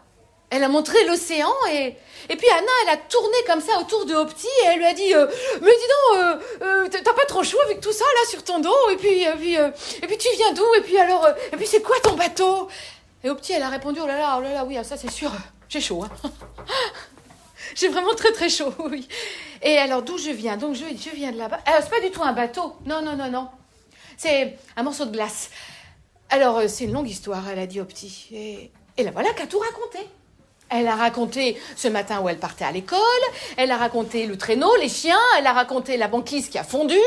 Elle 0.50 0.64
a 0.64 0.68
montré 0.68 1.04
l'océan 1.06 1.52
et, 1.70 1.94
et 2.30 2.36
puis 2.36 2.46
Anna, 2.50 2.70
elle 2.82 2.94
a 2.94 2.96
tourné 2.96 3.36
comme 3.46 3.60
ça 3.60 3.78
autour 3.80 4.06
de 4.06 4.14
Opti 4.14 4.46
et 4.62 4.66
elle 4.66 4.78
lui 4.78 4.86
a 4.86 4.94
dit 4.94 5.14
euh, 5.14 5.26
Mais 5.60 5.70
dis 5.70 5.88
donc, 6.16 6.18
euh, 6.18 6.40
euh, 6.62 6.88
t'as 6.90 7.12
pas 7.12 7.26
trop 7.26 7.42
chaud 7.42 7.58
avec 7.66 7.80
tout 7.80 7.92
ça 7.92 8.04
là 8.04 8.30
sur 8.30 8.42
ton 8.42 8.58
dos 8.58 8.90
Et 8.90 8.96
puis, 8.96 9.26
euh, 9.26 9.34
puis, 9.36 9.54
et 9.54 10.06
puis 10.06 10.16
tu 10.16 10.28
viens 10.36 10.52
d'où 10.54 10.64
Et 10.76 10.80
puis 10.80 10.98
alors, 10.98 11.28
et 11.52 11.56
puis 11.56 11.66
c'est 11.66 11.82
quoi 11.82 11.96
ton 12.02 12.14
bateau? 12.14 12.68
Et 13.22 13.28
Opti, 13.28 13.52
elle 13.52 13.62
a 13.62 13.68
répondu 13.68 14.00
Oh 14.02 14.06
là 14.06 14.18
là, 14.18 14.36
oh 14.38 14.40
là 14.40 14.54
là, 14.54 14.64
oui, 14.64 14.78
ah, 14.78 14.84
ça 14.84 14.96
c'est 14.96 15.10
sûr, 15.10 15.30
j'ai 15.68 15.80
chaud. 15.80 16.04
Hein. 16.04 16.30
J'ai 17.74 17.88
vraiment 17.88 18.14
très 18.14 18.32
très 18.32 18.48
chaud, 18.48 18.72
oui. 18.90 19.06
Et 19.60 19.76
alors 19.76 20.02
d'où 20.02 20.16
je 20.16 20.30
viens? 20.30 20.56
Donc 20.56 20.74
je, 20.74 20.84
je 20.84 21.14
viens 21.14 21.32
de 21.32 21.36
là-bas. 21.36 21.60
C'est 21.66 21.90
pas 21.90 22.00
du 22.00 22.10
tout 22.10 22.22
un 22.22 22.32
bateau. 22.32 22.76
Non, 22.86 23.02
non, 23.02 23.14
non, 23.14 23.30
non. 23.30 23.48
C'est 24.16 24.56
un 24.76 24.82
morceau 24.82 25.04
de 25.04 25.10
glace. 25.10 25.50
Alors 26.30 26.62
c'est 26.66 26.84
une 26.84 26.92
longue 26.92 27.10
histoire, 27.10 27.46
elle 27.50 27.58
a 27.58 27.66
dit 27.66 27.80
petit. 27.80 28.28
Et, 28.32 28.70
et 28.96 29.04
la 29.04 29.10
voilà 29.10 29.34
qu'à 29.34 29.46
tout 29.46 29.58
raconté. 29.58 29.98
Elle 30.70 30.87
a 30.87 30.96
raconté 30.96 31.56
ce 31.76 31.88
matin 31.88 32.20
où 32.20 32.28
elle 32.28 32.38
partait 32.38 32.64
à 32.64 32.72
l'école, 32.72 32.98
elle 33.56 33.70
a 33.70 33.78
raconté 33.78 34.26
le 34.26 34.37
traîneau, 34.37 34.75
les 34.76 34.90
chiens, 34.90 35.18
elle 35.38 35.46
a 35.46 35.54
raconté 35.54 35.96
la 35.96 36.08
banquise 36.08 36.48
qui 36.48 36.58
a 36.58 36.64
fondu, 36.64 36.98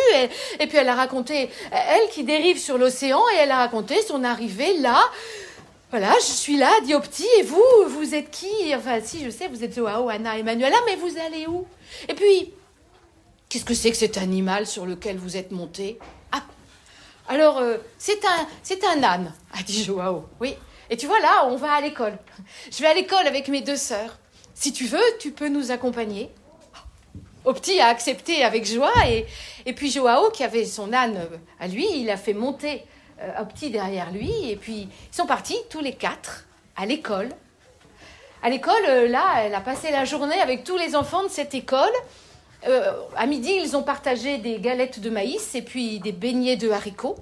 et, 0.60 0.65
puis 0.65 0.77
elle 0.77 0.89
a 0.89 0.96
raconté 0.96 1.50
elle 1.72 2.10
qui 2.12 2.24
dérive 2.24 2.58
sur 2.58 2.80
l'océan, 2.80 3.22
et 3.34 3.38
elle 3.38 3.51
a 3.51 3.58
raconté 3.58 4.01
son 4.01 4.24
arrivée 4.24 4.77
là. 4.80 5.00
Voilà, 5.91 6.13
je 6.22 6.25
suis 6.25 6.58
là, 6.58 6.72
petit, 7.01 7.27
et 7.38 7.44
vous, 7.44 7.62
vous 7.89 8.15
êtes 8.15 8.32
qui? 8.32 8.74
Enfin, 8.74 9.00
si, 9.03 9.24
je 9.24 9.30
sais, 9.30 9.48
vous 9.48 9.63
êtes 9.63 9.75
Joao, 9.75 10.10
Anna, 10.10 10.38
Emmanuela, 10.39 10.77
mais 10.86 10.96
vous 10.96 11.18
allez 11.20 11.46
où? 11.48 11.68
Et 12.08 12.13
puis, 12.13 12.53
qu'est-ce 13.50 13.65
que 13.65 13.74
c'est 13.74 13.91
que 13.91 13.98
cet 13.98 14.18
animal 14.18 14.65
sur 14.65 14.86
lequel 14.86 15.18
vous 15.18 15.36
êtes 15.36 15.51
monté? 15.51 16.00
Ah, 16.32 16.44
alors, 17.27 17.58
euh, 17.58 17.77
c'est 17.98 18.22
un, 18.25 18.48
un 18.96 19.03
âne, 19.03 19.34
a 19.53 19.62
dit 19.63 19.84
Joao. 19.84 20.25
Oui. 20.39 20.56
Et 20.91 20.98
tu 20.98 21.07
vois, 21.07 21.19
là, 21.19 21.48
on 21.48 21.55
va 21.55 21.71
à 21.71 21.81
l'école. 21.81 22.17
Je 22.69 22.77
vais 22.79 22.88
à 22.88 22.93
l'école 22.93 23.25
avec 23.25 23.48
mes 23.48 23.62
deux 23.62 23.77
sœurs. 23.77 24.19
Si 24.53 24.74
tu 24.74 24.86
veux, 24.86 25.00
tu 25.19 25.31
peux 25.31 25.48
nous 25.48 25.71
accompagner. 25.71 26.29
Opti 27.45 27.79
a 27.79 27.88
accepté 27.88 28.43
avec 28.43 28.65
joie 28.65 28.93
et, 29.07 29.25
et 29.65 29.74
puis 29.74 29.89
Joao, 29.89 30.29
qui 30.29 30.43
avait 30.43 30.65
son 30.65 30.93
âne 30.93 31.17
euh, 31.17 31.38
à 31.60 31.67
lui, 31.67 31.88
il 31.95 32.12
a 32.12 32.17
fait 32.17 32.33
monter 32.33 32.83
euh, 33.19 33.41
Opti 33.41 33.71
derrière 33.71 34.12
lui 34.12 34.51
et 34.51 34.55
puis 34.55 34.89
ils 35.12 35.15
sont 35.15 35.25
partis 35.25 35.57
tous 35.69 35.79
les 35.79 35.93
quatre 35.93 36.45
à 36.75 36.86
l'école. 36.86 37.29
À 38.43 38.50
l'école, 38.50 38.83
euh, 38.88 39.07
là, 39.07 39.43
elle 39.43 39.55
a 39.55 39.62
passé 39.62 39.91
la 39.91 40.05
journée 40.05 40.39
avec 40.39 40.63
tous 40.63 40.77
les 40.77 40.95
enfants 40.95 41.24
de 41.24 41.29
cette 41.29 41.55
école. 41.55 41.93
Euh, 42.67 42.91
à 43.15 43.25
midi, 43.25 43.51
ils 43.51 43.75
ont 43.75 43.83
partagé 43.83 44.38
des 44.38 44.60
galettes 44.60 45.00
de 45.00 45.10
maïs 45.10 45.55
et 45.55 45.62
puis 45.62 46.00
des 46.00 46.12
beignets 46.12 46.57
de 46.57 46.69
haricots. 46.69 47.15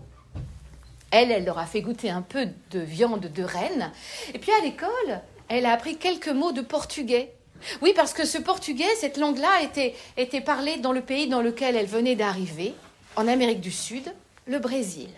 Elle, 1.12 1.32
elle 1.32 1.46
leur 1.46 1.58
a 1.58 1.66
fait 1.66 1.82
goûter 1.82 2.10
un 2.10 2.22
peu 2.22 2.48
de 2.72 2.80
viande 2.80 3.32
de 3.32 3.44
renne. 3.44 3.92
Et 4.34 4.39
puis 4.39 4.51
à 4.51 4.63
l'école, 4.63 5.22
elle 5.48 5.66
a 5.66 5.74
appris 5.74 5.98
quelques 5.98 6.30
mots 6.30 6.51
de 6.51 6.62
portugais. 6.62 7.34
Oui, 7.82 7.94
parce 7.96 8.13
que 8.13 8.25
ce 8.25 8.38
portugais, 8.38 8.88
cette 8.98 9.18
langue-là, 9.18 9.63
était, 9.63 9.96
était 10.18 10.42
parlée 10.42 10.78
dans 10.78 10.94
le 10.94 11.01
pays 11.01 11.28
dans 11.28 11.42
lequel 11.42 11.75
elle 11.75 11.88
venait 11.88 12.16
d'arriver, 12.16 12.74
en 13.16 13.28
Amérique 13.28 13.60
du 13.60 13.72
Sud, 13.72 14.13
le 14.46 14.60
Brésil. 14.60 15.10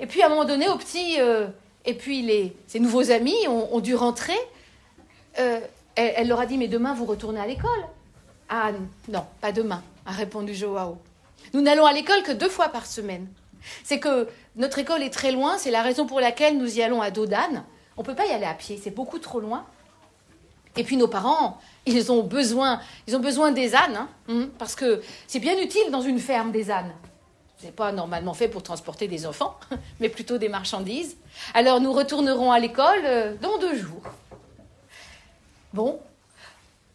Et 0.00 0.06
puis 0.06 0.22
à 0.22 0.26
un 0.26 0.28
moment 0.28 0.44
donné, 0.44 0.68
au 0.68 0.76
petit, 0.76 1.20
euh, 1.20 1.46
et 1.84 1.94
puis 1.94 2.22
les, 2.22 2.56
ses 2.66 2.80
nouveaux 2.80 3.10
amis 3.10 3.36
ont, 3.46 3.80
dû 3.80 3.94
rentrer. 3.94 4.38
Euh, 5.38 5.60
elle, 5.96 6.14
elle 6.16 6.28
leur 6.28 6.40
a 6.40 6.46
dit, 6.46 6.56
mais 6.56 6.68
demain 6.68 6.94
vous 6.94 7.04
retournez 7.04 7.40
à 7.40 7.46
l'école? 7.46 7.84
Ah 8.48 8.72
non, 9.08 9.24
pas 9.40 9.52
demain, 9.52 9.82
a 10.06 10.12
répondu 10.12 10.54
Joao. 10.54 10.98
Nous 11.52 11.60
n'allons 11.60 11.86
à 11.86 11.92
l'école 11.92 12.22
que 12.22 12.32
deux 12.32 12.48
fois 12.48 12.68
par 12.68 12.86
semaine. 12.86 13.28
C'est 13.82 14.00
que 14.00 14.28
notre 14.56 14.78
école 14.78 15.02
est 15.02 15.10
très 15.10 15.32
loin, 15.32 15.58
c'est 15.58 15.70
la 15.70 15.82
raison 15.82 16.06
pour 16.06 16.20
laquelle 16.20 16.58
nous 16.58 16.78
y 16.78 16.82
allons 16.82 17.02
à 17.02 17.10
Dodane. 17.10 17.64
On 17.96 18.02
ne 18.02 18.06
peut 18.06 18.14
pas 18.14 18.26
y 18.26 18.30
aller 18.30 18.46
à 18.46 18.54
pied, 18.54 18.80
c'est 18.82 18.90
beaucoup 18.90 19.18
trop 19.18 19.40
loin. 19.40 19.66
Et 20.76 20.82
puis 20.82 20.96
nos 20.96 21.08
parents, 21.08 21.58
ils 21.86 22.10
ont 22.10 22.22
besoin, 22.22 22.80
des 23.52 23.74
ânes, 23.74 23.96
hein, 23.96 24.08
hum, 24.28 24.50
parce 24.58 24.74
que 24.74 25.02
c'est 25.26 25.38
bien 25.38 25.58
utile 25.60 25.90
dans 25.90 26.00
une 26.00 26.18
ferme 26.18 26.50
des 26.50 26.70
ânes. 26.70 26.92
C'est 27.58 27.74
pas 27.74 27.92
normalement 27.92 28.34
fait 28.34 28.48
pour 28.48 28.62
transporter 28.62 29.06
des 29.06 29.26
enfants, 29.26 29.56
mais 30.00 30.08
plutôt 30.08 30.38
des 30.38 30.48
marchandises. 30.48 31.16
Alors 31.54 31.80
nous 31.80 31.92
retournerons 31.92 32.50
à 32.50 32.58
l'école 32.58 33.02
euh, 33.04 33.34
dans 33.40 33.58
deux 33.58 33.76
jours. 33.76 34.02
Bon, 35.72 36.00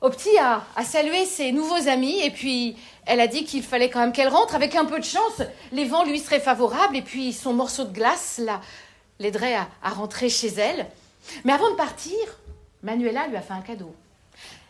Opti 0.01 0.29
a, 0.37 0.63
salué 0.85 1.25
ses 1.25 1.51
nouveaux 1.51 1.89
amis 1.89 2.21
et 2.21 2.31
puis 2.31 2.77
elle 3.05 3.19
a 3.19 3.27
dit 3.27 3.43
qu'il 3.43 3.63
fallait 3.63 3.89
quand 3.89 3.99
même 3.99 4.13
qu'elle 4.13 4.29
rentre. 4.29 4.55
Avec 4.55 4.75
un 4.75 4.85
peu 4.85 4.97
de 4.97 5.03
chance, 5.03 5.41
les 5.73 5.83
vents 5.83 6.05
lui 6.05 6.19
seraient 6.19 6.39
favorables 6.39 6.95
et 6.95 7.01
puis 7.01 7.33
son 7.33 7.53
morceau 7.53 7.83
de 7.83 7.91
glace 7.91 8.39
l'aiderait 9.19 9.55
à, 9.55 9.89
rentrer 9.89 10.29
chez 10.29 10.47
elle. 10.47 10.87
Mais 11.43 11.51
avant 11.51 11.69
de 11.71 11.75
partir, 11.75 12.15
Manuela 12.81 13.27
lui 13.27 13.35
a 13.35 13.41
fait 13.41 13.53
un 13.53 13.61
cadeau. 13.61 13.93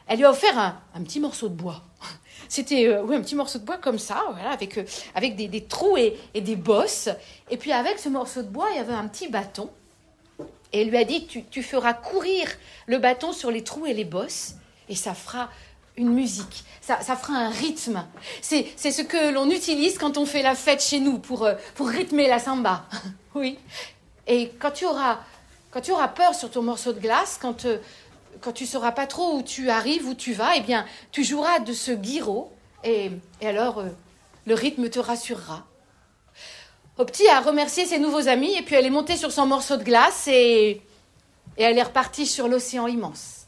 Elle 0.08 0.18
lui 0.18 0.26
a 0.26 0.32
offert 0.32 0.58
un, 0.58 1.04
petit 1.04 1.20
morceau 1.20 1.48
de 1.48 1.54
bois. 1.54 1.84
C'était 2.50 2.88
euh, 2.88 3.04
oui, 3.04 3.16
un 3.16 3.22
petit 3.22 3.36
morceau 3.36 3.60
de 3.60 3.66
bois 3.66 3.78
comme 3.78 4.00
ça, 4.00 4.26
voilà, 4.32 4.50
avec, 4.50 4.80
euh, 4.80 4.84
avec 5.14 5.36
des, 5.36 5.64
trous 5.66 5.96
et, 5.98 6.18
et 6.34 6.42
des 6.42 6.56
bosses. 6.56 7.10
Et 7.52 7.58
puis 7.58 7.72
avec 7.72 8.00
ce 8.00 8.10
morceau 8.10 8.42
de 8.42 8.48
bois, 8.48 8.70
il 8.72 8.78
y 8.78 8.80
avait 8.80 8.94
un 8.94 9.08
petit 9.08 9.28
bâton. 9.28 9.70
Et 10.74 10.82
elle 10.82 10.90
lui 10.90 10.98
a 10.98 11.04
dit, 11.04 11.28
tu, 11.28 11.44
tu 11.44 11.62
feras 11.62 11.94
courir 11.94 12.48
le 12.88 12.98
bâton 12.98 13.32
sur 13.32 13.52
les 13.52 13.64
trous 13.64 13.86
et 13.86 13.94
les 13.94 14.06
bosses, 14.06 14.56
et 14.90 14.96
ça 14.96 15.14
fera 15.14 15.50
une 15.96 16.10
musique, 16.10 16.64
ça, 16.82 16.98
fera 16.98 17.38
un 17.38 17.50
rythme. 17.50 18.06
C'est 18.42 18.68
c'est 18.76 18.92
ce 18.92 19.02
que 19.02 19.32
l'on 19.32 19.50
utilise 19.50 19.98
quand 19.98 20.18
on 20.18 20.26
fait 20.26 20.42
la 20.42 20.56
fête 20.56 20.82
chez 20.82 21.00
nous 21.00 21.20
pour, 21.20 21.44
euh, 21.44 21.56
pour 21.76 21.90
rythmer 21.90 22.28
la 22.28 22.40
samba. 22.40 22.86
oui. 23.36 23.58
Et 24.28 24.52
quand 24.60 24.72
tu 24.72 24.86
auras, 24.86 25.20
quand 25.72 25.82
tu 25.82 25.92
auras 25.92 26.08
peur 26.08 26.34
sur 26.34 26.50
ton 26.50 26.62
morceau 26.62 26.94
de 26.94 27.00
glace, 27.00 27.38
quand, 27.42 27.66
euh, 27.66 27.78
quand 28.42 28.54
tu 28.54 28.66
sauras 28.66 28.92
pas 28.92 29.08
trop 29.08 29.36
où 29.36 29.44
tu 29.44 29.70
arrives, 29.70 30.08
où 30.08 30.14
tu 30.14 30.34
vas, 30.34 30.56
eh 30.56 30.62
bien, 30.62 30.86
tu 31.12 31.24
joueras 31.24 31.60
de 31.60 31.74
ce 31.74 31.92
guiro, 31.92 32.52
et, 32.84 33.12
et 33.42 33.48
alors 33.48 33.80
euh, 33.80 33.90
le 34.46 34.54
rythme 34.54 34.90
te 34.90 35.00
rassurera. 35.00 35.66
Opti 36.98 37.28
a 37.28 37.42
remercié 37.42 37.86
ses 37.86 38.00
nouveaux 38.00 38.28
amis, 38.28 38.56
et 38.56 38.62
puis 38.62 38.76
elle 38.76 38.86
est 38.86 38.90
montée 38.90 39.18
sur 39.18 39.32
son 39.32 39.46
morceau 39.46 39.78
de 39.78 39.84
glace, 39.84 40.28
et, 40.28 40.82
et 41.58 41.64
elle 41.64 41.78
est 41.78 41.84
repartie 41.84 42.26
sur 42.26 42.48
l'océan 42.48 42.88
immense. 42.88 43.39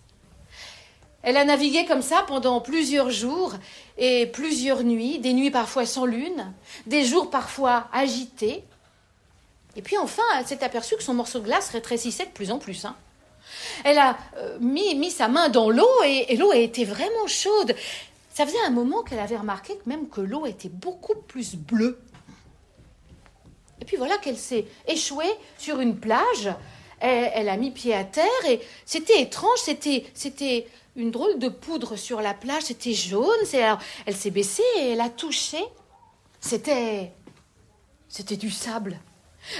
Elle 1.23 1.37
a 1.37 1.45
navigué 1.45 1.85
comme 1.85 2.01
ça 2.01 2.23
pendant 2.27 2.61
plusieurs 2.61 3.11
jours 3.11 3.53
et 3.97 4.25
plusieurs 4.25 4.83
nuits, 4.83 5.19
des 5.19 5.33
nuits 5.33 5.51
parfois 5.51 5.85
sans 5.85 6.05
lune, 6.05 6.51
des 6.87 7.05
jours 7.05 7.29
parfois 7.29 7.87
agités. 7.93 8.63
Et 9.75 9.81
puis 9.81 9.97
enfin, 9.97 10.23
elle 10.37 10.47
s'est 10.47 10.63
aperçue 10.63 10.95
que 10.95 11.03
son 11.03 11.13
morceau 11.13 11.39
de 11.39 11.45
glace 11.45 11.69
rétrécissait 11.69 12.25
de 12.25 12.31
plus 12.31 12.51
en 12.51 12.57
plus. 12.57 12.85
hein. 12.85 12.95
Elle 13.83 13.97
a 13.99 14.17
euh, 14.37 14.57
mis, 14.59 15.11
sa 15.11 15.27
main 15.27 15.49
dans 15.49 15.69
l'eau 15.69 16.03
et, 16.05 16.33
et 16.33 16.37
l'eau 16.37 16.53
était 16.53 16.85
vraiment 16.85 17.27
chaude. 17.27 17.75
Ça 18.33 18.45
faisait 18.45 18.61
un 18.65 18.71
moment 18.71 19.03
qu'elle 19.03 19.19
avait 19.19 19.37
remarqué 19.37 19.75
que 19.75 19.89
même 19.89 20.09
que 20.09 20.21
l'eau 20.21 20.45
était 20.45 20.69
beaucoup 20.69 21.15
plus 21.27 21.55
bleue. 21.55 21.99
Et 23.81 23.85
puis 23.85 23.97
voilà 23.97 24.17
qu'elle 24.17 24.37
s'est 24.37 24.65
échouée 24.87 25.31
sur 25.57 25.79
une 25.79 25.97
plage. 25.99 26.49
Elle, 27.01 27.49
a 27.49 27.57
mis 27.57 27.71
pied 27.71 27.95
à 27.95 28.03
terre 28.03 28.25
et 28.47 28.61
c'était 28.85 29.21
étrange, 29.21 29.57
c'était, 29.57 30.05
c'était 30.13 30.67
une 30.95 31.09
drôle 31.09 31.39
de 31.39 31.49
poudre 31.49 31.95
sur 31.95 32.21
la 32.21 32.33
plage, 32.33 32.63
c'était 32.63 32.93
jaune. 32.93 33.39
C'est, 33.45 33.63
alors, 33.63 33.79
elle 34.05 34.15
s'est 34.15 34.29
baissée 34.29 34.63
et 34.77 34.91
elle 34.91 35.01
a 35.01 35.09
touché. 35.09 35.57
C'était, 36.39 37.11
c'était 38.07 38.37
du 38.37 38.51
sable. 38.51 38.99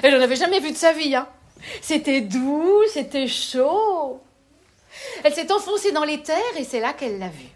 Elle 0.04 0.14
n'en 0.16 0.22
avait 0.22 0.36
jamais 0.36 0.60
vu 0.60 0.72
de 0.72 0.78
sa 0.78 0.94
vie. 0.94 1.16
Hein. 1.16 1.28
C'était 1.82 2.22
doux, 2.22 2.82
c'était 2.94 3.28
chaud. 3.28 4.22
Elle 5.24 5.34
s'est 5.34 5.52
enfoncée 5.52 5.92
dans 5.92 6.04
les 6.04 6.22
terres 6.22 6.58
et 6.58 6.64
c'est 6.64 6.80
là 6.80 6.94
qu'elle 6.94 7.20
l'a 7.20 7.30
vu. 7.30 7.48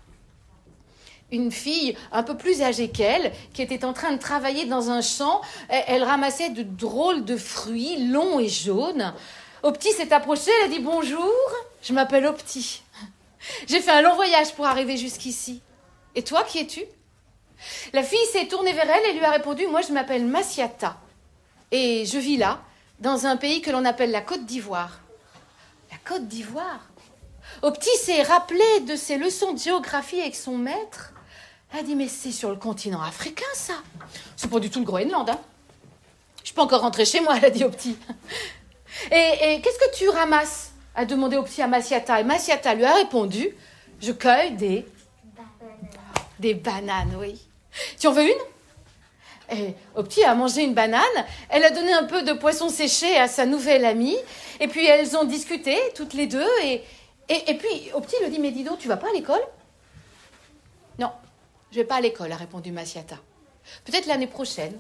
Une 1.32 1.52
fille 1.52 1.98
un 2.12 2.24
peu 2.24 2.38
plus 2.38 2.62
âgée 2.62 2.90
qu'elle, 2.90 3.32
qui 3.54 3.62
était 3.62 3.84
en 3.84 3.94
train 3.94 4.14
de 4.14 4.20
travailler 4.20 4.66
dans 4.66 4.90
un 4.92 5.02
champ, 5.02 5.42
elle 5.70 6.04
ramassait 6.04 6.50
de 6.50 6.62
drôles 6.64 7.26
de 7.26 7.36
fruits 7.36 8.08
longs 8.08 8.40
et 8.40 8.48
jaunes. 8.48 9.14
Opti 9.66 9.92
s'est 9.94 10.14
approchée, 10.14 10.52
elle 10.60 10.72
a 10.72 10.76
dit 10.76 10.80
bonjour, 10.80 11.34
je 11.82 11.92
m'appelle 11.92 12.28
Opti. 12.28 12.84
J'ai 13.68 13.82
fait 13.82 13.90
un 13.90 14.04
long 14.04 14.14
voyage 14.14 14.54
pour 14.54 14.68
arriver 14.68 14.96
jusqu'ici. 14.96 15.60
Et 16.14 16.24
toi, 16.24 16.44
qui 16.44 16.60
es-tu? 16.60 16.84
La 17.92 18.04
fille 18.04 18.28
s'est 18.32 18.48
tournée 18.48 18.74
vers 18.74 18.88
elle 18.88 19.10
et 19.10 19.14
lui 19.18 19.26
a 19.26 19.32
répondu 19.32 19.66
Moi, 19.66 19.82
je 19.82 19.92
m'appelle 19.92 20.24
Massiata. 20.24 20.98
Et 21.72 22.06
je 22.06 22.20
vis 22.20 22.38
là, 22.38 22.62
dans 23.00 23.26
un 23.26 23.38
pays 23.38 23.64
que 23.64 23.72
l'on 23.72 23.86
appelle 23.86 24.12
la 24.12 24.22
Côte 24.22 24.46
d'Ivoire. 24.46 25.00
La 25.90 25.98
Côte 25.98 26.28
d'Ivoire? 26.28 26.82
Opti 27.64 27.90
s'est 27.98 28.22
rappelé 28.22 28.82
de 28.82 28.96
ses 28.96 29.18
leçons 29.18 29.54
de 29.54 29.58
géographie 29.58 30.22
avec 30.22 30.36
son 30.36 30.60
maître. 30.60 31.12
Elle 31.74 31.80
a 31.80 31.82
dit 31.82 31.96
Mais 31.96 32.08
c'est 32.08 32.32
sur 32.32 32.52
le 32.52 32.58
continent 32.58 33.02
africain, 33.02 33.44
ça 33.56 33.82
C'est 34.38 34.52
pas 34.52 34.60
du 34.60 34.70
tout 34.70 34.82
le 34.82 34.86
Groenland, 34.86 35.28
hein 35.28 35.40
Je 36.44 36.54
peux 36.54 36.62
encore 36.62 36.82
rentrer 36.82 37.06
chez 37.06 37.20
moi, 37.20 37.36
elle 37.38 37.46
a 37.46 37.50
dit 37.50 37.64
Opti. 37.64 37.98
Et, 39.12 39.62
qu'est-ce 39.62 39.80
que 39.80 39.96
tu 39.96 40.10
ramasses 40.10 40.72
a 40.96 41.06
demandé 41.06 41.38
Opti 41.38 41.62
à 41.62 41.68
Massiata. 41.68 42.22
Et 42.22 42.24
Massiata 42.24 42.74
lui 42.74 42.86
a 42.86 42.94
répondu 42.94 43.56
Je 44.02 44.12
cueille 44.12 44.52
des, 44.52 44.86
des 46.40 46.54
bananes, 46.54 47.16
oui. 47.20 47.42
Tu 48.00 48.08
en 48.08 48.12
veux 48.12 48.24
une? 48.24 49.58
Et 49.58 49.76
Opti 49.96 50.24
a 50.24 50.34
mangé 50.34 50.64
une 50.64 50.74
banane, 50.74 51.04
elle 51.50 51.64
a 51.64 51.70
donné 51.70 51.94
un 51.94 52.06
peu 52.06 52.24
de 52.24 52.34
poisson 52.34 52.70
séché 52.70 53.16
à 53.18 53.28
sa 53.28 53.46
nouvelle 53.46 53.86
amie, 53.86 54.18
et 54.60 54.68
puis 54.68 54.84
elles 54.88 55.16
ont 55.16 55.24
discuté, 55.24 55.78
toutes 55.94 56.14
les 56.14 56.26
deux, 56.26 56.50
et, 56.64 56.82
et, 57.30 57.52
et 57.52 57.54
puis 57.56 57.92
Opti 57.94 58.16
lui 58.24 58.32
dit 58.32 58.40
Mais 58.40 58.50
dis 58.50 58.64
donc, 58.64 58.80
tu 58.80 58.88
vas 58.88 58.98
pas 58.98 59.10
à 59.10 59.14
l'école? 59.14 59.42
Non, 60.98 61.12
je 61.72 61.78
vais 61.78 61.86
pas 61.86 61.96
à 61.96 62.02
l'école, 62.02 62.32
a 62.32 62.38
répondu 62.38 62.72
Massiata. 62.72 63.18
Peut-être 63.84 64.08
l'année 64.08 64.28
prochaine. 64.28 64.74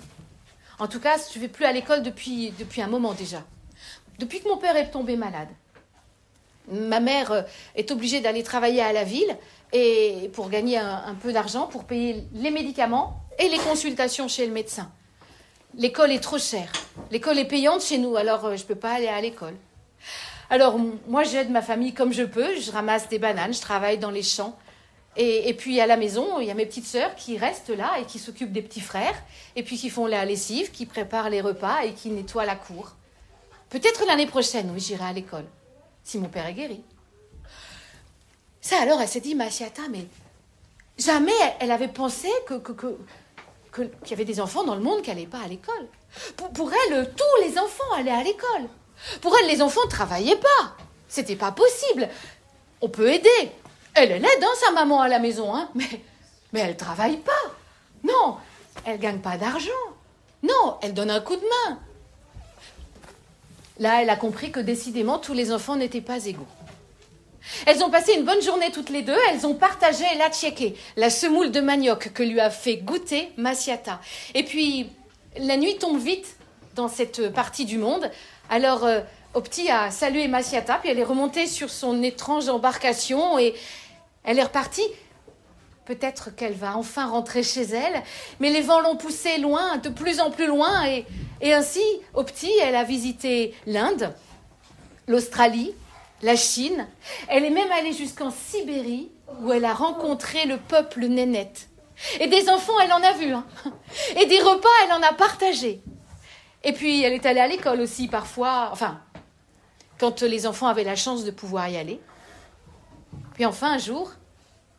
En 0.79 0.87
tout 0.87 0.99
cas, 0.99 1.17
je 1.33 1.39
vais 1.39 1.47
plus 1.47 1.65
à 1.65 1.71
l'école 1.71 2.03
depuis, 2.03 2.51
depuis 2.57 2.81
un 2.81 2.87
moment 2.87 3.13
déjà. 3.13 3.43
Depuis 4.19 4.39
que 4.39 4.47
mon 4.47 4.57
père 4.57 4.75
est 4.75 4.91
tombé 4.91 5.17
malade. 5.17 5.49
Ma 6.71 6.99
mère 6.99 7.31
euh, 7.31 7.41
est 7.75 7.91
obligée 7.91 8.21
d'aller 8.21 8.43
travailler 8.43 8.81
à 8.81 8.93
la 8.93 9.03
ville 9.03 9.37
et 9.73 10.31
pour 10.33 10.49
gagner 10.49 10.77
un, 10.77 11.15
peu 11.21 11.33
d'argent 11.33 11.67
pour 11.67 11.83
payer 11.83 12.23
les 12.33 12.49
médicaments 12.49 13.19
et 13.37 13.49
les 13.49 13.57
consultations 13.57 14.27
chez 14.27 14.45
le 14.47 14.53
médecin. 14.53 14.91
L'école 15.77 16.11
est 16.11 16.21
trop 16.21 16.37
chère. 16.37 16.71
L'école 17.11 17.37
est 17.37 17.45
payante 17.45 17.83
chez 17.83 17.97
nous, 17.97 18.15
alors 18.15 18.45
euh, 18.45 18.55
je 18.55 18.63
ne 18.63 18.67
peux 18.67 18.75
pas 18.75 18.93
aller 18.93 19.07
à 19.07 19.19
l'école. 19.21 19.55
Alors 20.49 20.79
moi 21.07 21.23
j'aide 21.23 21.51
ma 21.51 21.61
famille 21.61 21.93
comme 21.93 22.13
je 22.13 22.23
peux, 22.23 22.59
je 22.59 22.71
ramasse 22.71 23.09
des 23.09 23.19
bananes, 23.19 23.53
je 23.53 23.61
travaille 23.61 23.97
dans 23.97 24.11
les 24.11 24.23
champs. 24.23 24.57
Et, 25.17 25.49
et 25.49 25.53
puis 25.53 25.79
à 25.79 25.87
la 25.87 25.97
maison, 25.97 26.39
il 26.39 26.47
y 26.47 26.51
a 26.51 26.53
mes 26.53 26.65
petites 26.65 26.85
sœurs 26.85 27.15
qui 27.15 27.37
restent 27.37 27.69
là 27.69 27.91
et 27.99 28.05
qui 28.05 28.19
s'occupent 28.19 28.51
des 28.51 28.61
petits 28.61 28.81
frères, 28.81 29.15
et 29.55 29.63
puis 29.63 29.77
qui 29.77 29.89
font 29.89 30.07
la 30.07 30.25
lessive, 30.25 30.71
qui 30.71 30.85
préparent 30.85 31.29
les 31.29 31.41
repas 31.41 31.83
et 31.83 31.93
qui 31.93 32.09
nettoient 32.09 32.45
la 32.45 32.55
cour. 32.55 32.95
Peut-être 33.69 34.05
l'année 34.05 34.27
prochaine, 34.27 34.71
oui, 34.73 34.79
j'irai 34.79 35.05
à 35.05 35.13
l'école, 35.13 35.45
si 36.03 36.17
mon 36.17 36.29
père 36.29 36.45
est 36.47 36.53
guéri. 36.53 36.83
Ça 38.61 38.81
alors, 38.81 39.01
elle 39.01 39.07
s'est 39.07 39.19
dit, 39.19 39.35
Massiata, 39.35 39.83
mais 39.89 40.07
jamais 40.97 41.31
elle 41.59 41.71
avait 41.71 41.87
pensé 41.87 42.29
que, 42.47 42.55
qu'il 43.73 43.89
y 44.09 44.13
avait 44.13 44.25
des 44.25 44.39
enfants 44.39 44.63
dans 44.63 44.75
le 44.75 44.81
monde 44.81 45.01
qui 45.01 45.09
n'allaient 45.09 45.25
pas 45.25 45.41
à 45.43 45.47
l'école. 45.47 45.87
Pour, 46.53 46.71
elle, 46.73 47.13
tous 47.15 47.47
les 47.47 47.57
enfants 47.59 47.93
allaient 47.95 48.11
à 48.11 48.23
l'école. 48.23 48.67
Pour 49.21 49.35
elle, 49.37 49.47
les 49.47 49.61
enfants 49.61 49.83
ne 49.85 49.89
travaillaient 49.89 50.37
pas. 50.37 50.75
C'était 51.07 51.35
pas 51.35 51.51
possible. 51.51 52.09
On 52.81 52.89
peut 52.89 53.11
aider. 53.11 53.51
Elle, 53.93 54.11
elle 54.11 54.25
aide 54.25 54.43
hein, 54.43 54.53
sa 54.59 54.71
maman 54.71 55.01
à 55.01 55.07
la 55.07 55.19
maison, 55.19 55.53
hein, 55.55 55.69
mais, 55.75 56.01
mais 56.53 56.61
elle 56.61 56.77
travaille 56.77 57.17
pas. 57.17 57.31
Non, 58.03 58.37
elle 58.85 58.99
gagne 58.99 59.19
pas 59.19 59.37
d'argent. 59.37 59.71
Non, 60.43 60.77
elle 60.81 60.93
donne 60.93 61.11
un 61.11 61.21
coup 61.21 61.35
de 61.35 61.41
main. 61.41 61.79
Là, 63.79 64.01
elle 64.01 64.09
a 64.09 64.15
compris 64.15 64.51
que 64.51 64.59
décidément, 64.59 65.19
tous 65.19 65.33
les 65.33 65.51
enfants 65.51 65.75
n'étaient 65.75 66.01
pas 66.01 66.25
égaux. 66.25 66.47
Elles 67.65 67.83
ont 67.83 67.89
passé 67.89 68.13
une 68.13 68.23
bonne 68.23 68.41
journée 68.41 68.71
toutes 68.71 68.89
les 68.89 69.01
deux. 69.01 69.17
Elles 69.29 69.45
ont 69.45 69.53
partagé 69.53 70.05
la 70.17 70.29
tchéké, 70.29 70.75
la 70.95 71.09
semoule 71.09 71.51
de 71.51 71.61
manioc 71.61 72.11
que 72.13 72.23
lui 72.23 72.39
a 72.39 72.49
fait 72.49 72.77
goûter 72.77 73.31
Massiata. 73.37 73.99
Et 74.33 74.43
puis, 74.43 74.89
la 75.37 75.57
nuit 75.57 75.77
tombe 75.77 75.99
vite 75.99 76.37
dans 76.75 76.87
cette 76.87 77.33
partie 77.33 77.65
du 77.65 77.77
monde. 77.77 78.09
Alors, 78.49 78.85
euh, 78.85 79.01
Opti 79.33 79.69
a 79.69 79.91
salué 79.91 80.27
Massiata, 80.27 80.75
puis 80.75 80.89
elle 80.89 80.99
est 80.99 81.03
remontée 81.03 81.45
sur 81.45 81.69
son 81.69 82.01
étrange 82.03 82.47
embarcation 82.49 83.37
et 83.37 83.53
elle 84.23 84.39
est 84.39 84.43
repartie. 84.43 84.85
Peut-être 85.85 86.35
qu'elle 86.35 86.53
va 86.53 86.77
enfin 86.77 87.05
rentrer 87.05 87.43
chez 87.43 87.61
elle, 87.61 88.01
mais 88.39 88.49
les 88.49 88.61
vents 88.61 88.79
l'ont 88.79 88.95
poussée 88.95 89.37
loin, 89.37 89.77
de 89.77 89.89
plus 89.89 90.19
en 90.19 90.31
plus 90.31 90.47
loin, 90.47 90.83
et, 91.41 91.53
ainsi, 91.53 91.83
Opti, 92.15 92.51
elle 92.63 92.75
a 92.75 92.83
visité 92.83 93.53
l'Inde, 93.67 94.13
l'Australie, 95.07 95.73
la 96.23 96.35
Chine. 96.35 96.87
Elle 97.27 97.45
est 97.45 97.51
même 97.51 97.71
allée 97.71 97.93
jusqu'en 97.93 98.31
Sibérie, 98.31 99.11
où 99.41 99.51
elle 99.53 99.65
a 99.65 99.73
rencontré 99.73 100.45
le 100.45 100.57
peuple 100.57 101.05
nénette. 101.05 101.69
Et 102.19 102.27
des 102.27 102.49
enfants, 102.49 102.79
elle 102.83 102.91
en 102.91 103.03
a 103.03 103.13
vu. 103.13 103.31
Hein. 103.31 103.45
Et 104.19 104.25
des 104.25 104.39
repas, 104.39 104.69
elle 104.85 104.91
en 104.91 105.01
a 105.03 105.13
partagé. 105.13 105.81
Et 106.63 106.73
puis, 106.73 107.03
elle 107.03 107.13
est 107.13 107.25
allée 107.27 107.39
à 107.39 107.47
l'école 107.47 107.79
aussi, 107.79 108.07
parfois. 108.07 108.69
Enfin, 108.71 108.99
quand 109.99 110.23
les 110.23 110.47
enfants 110.47 110.67
avaient 110.67 110.83
la 110.83 110.95
chance 110.95 111.23
de 111.23 111.31
pouvoir 111.31 111.69
y 111.69 111.77
aller. 111.77 112.01
Puis 113.35 113.45
enfin, 113.45 113.73
un 113.73 113.77
jour, 113.77 114.11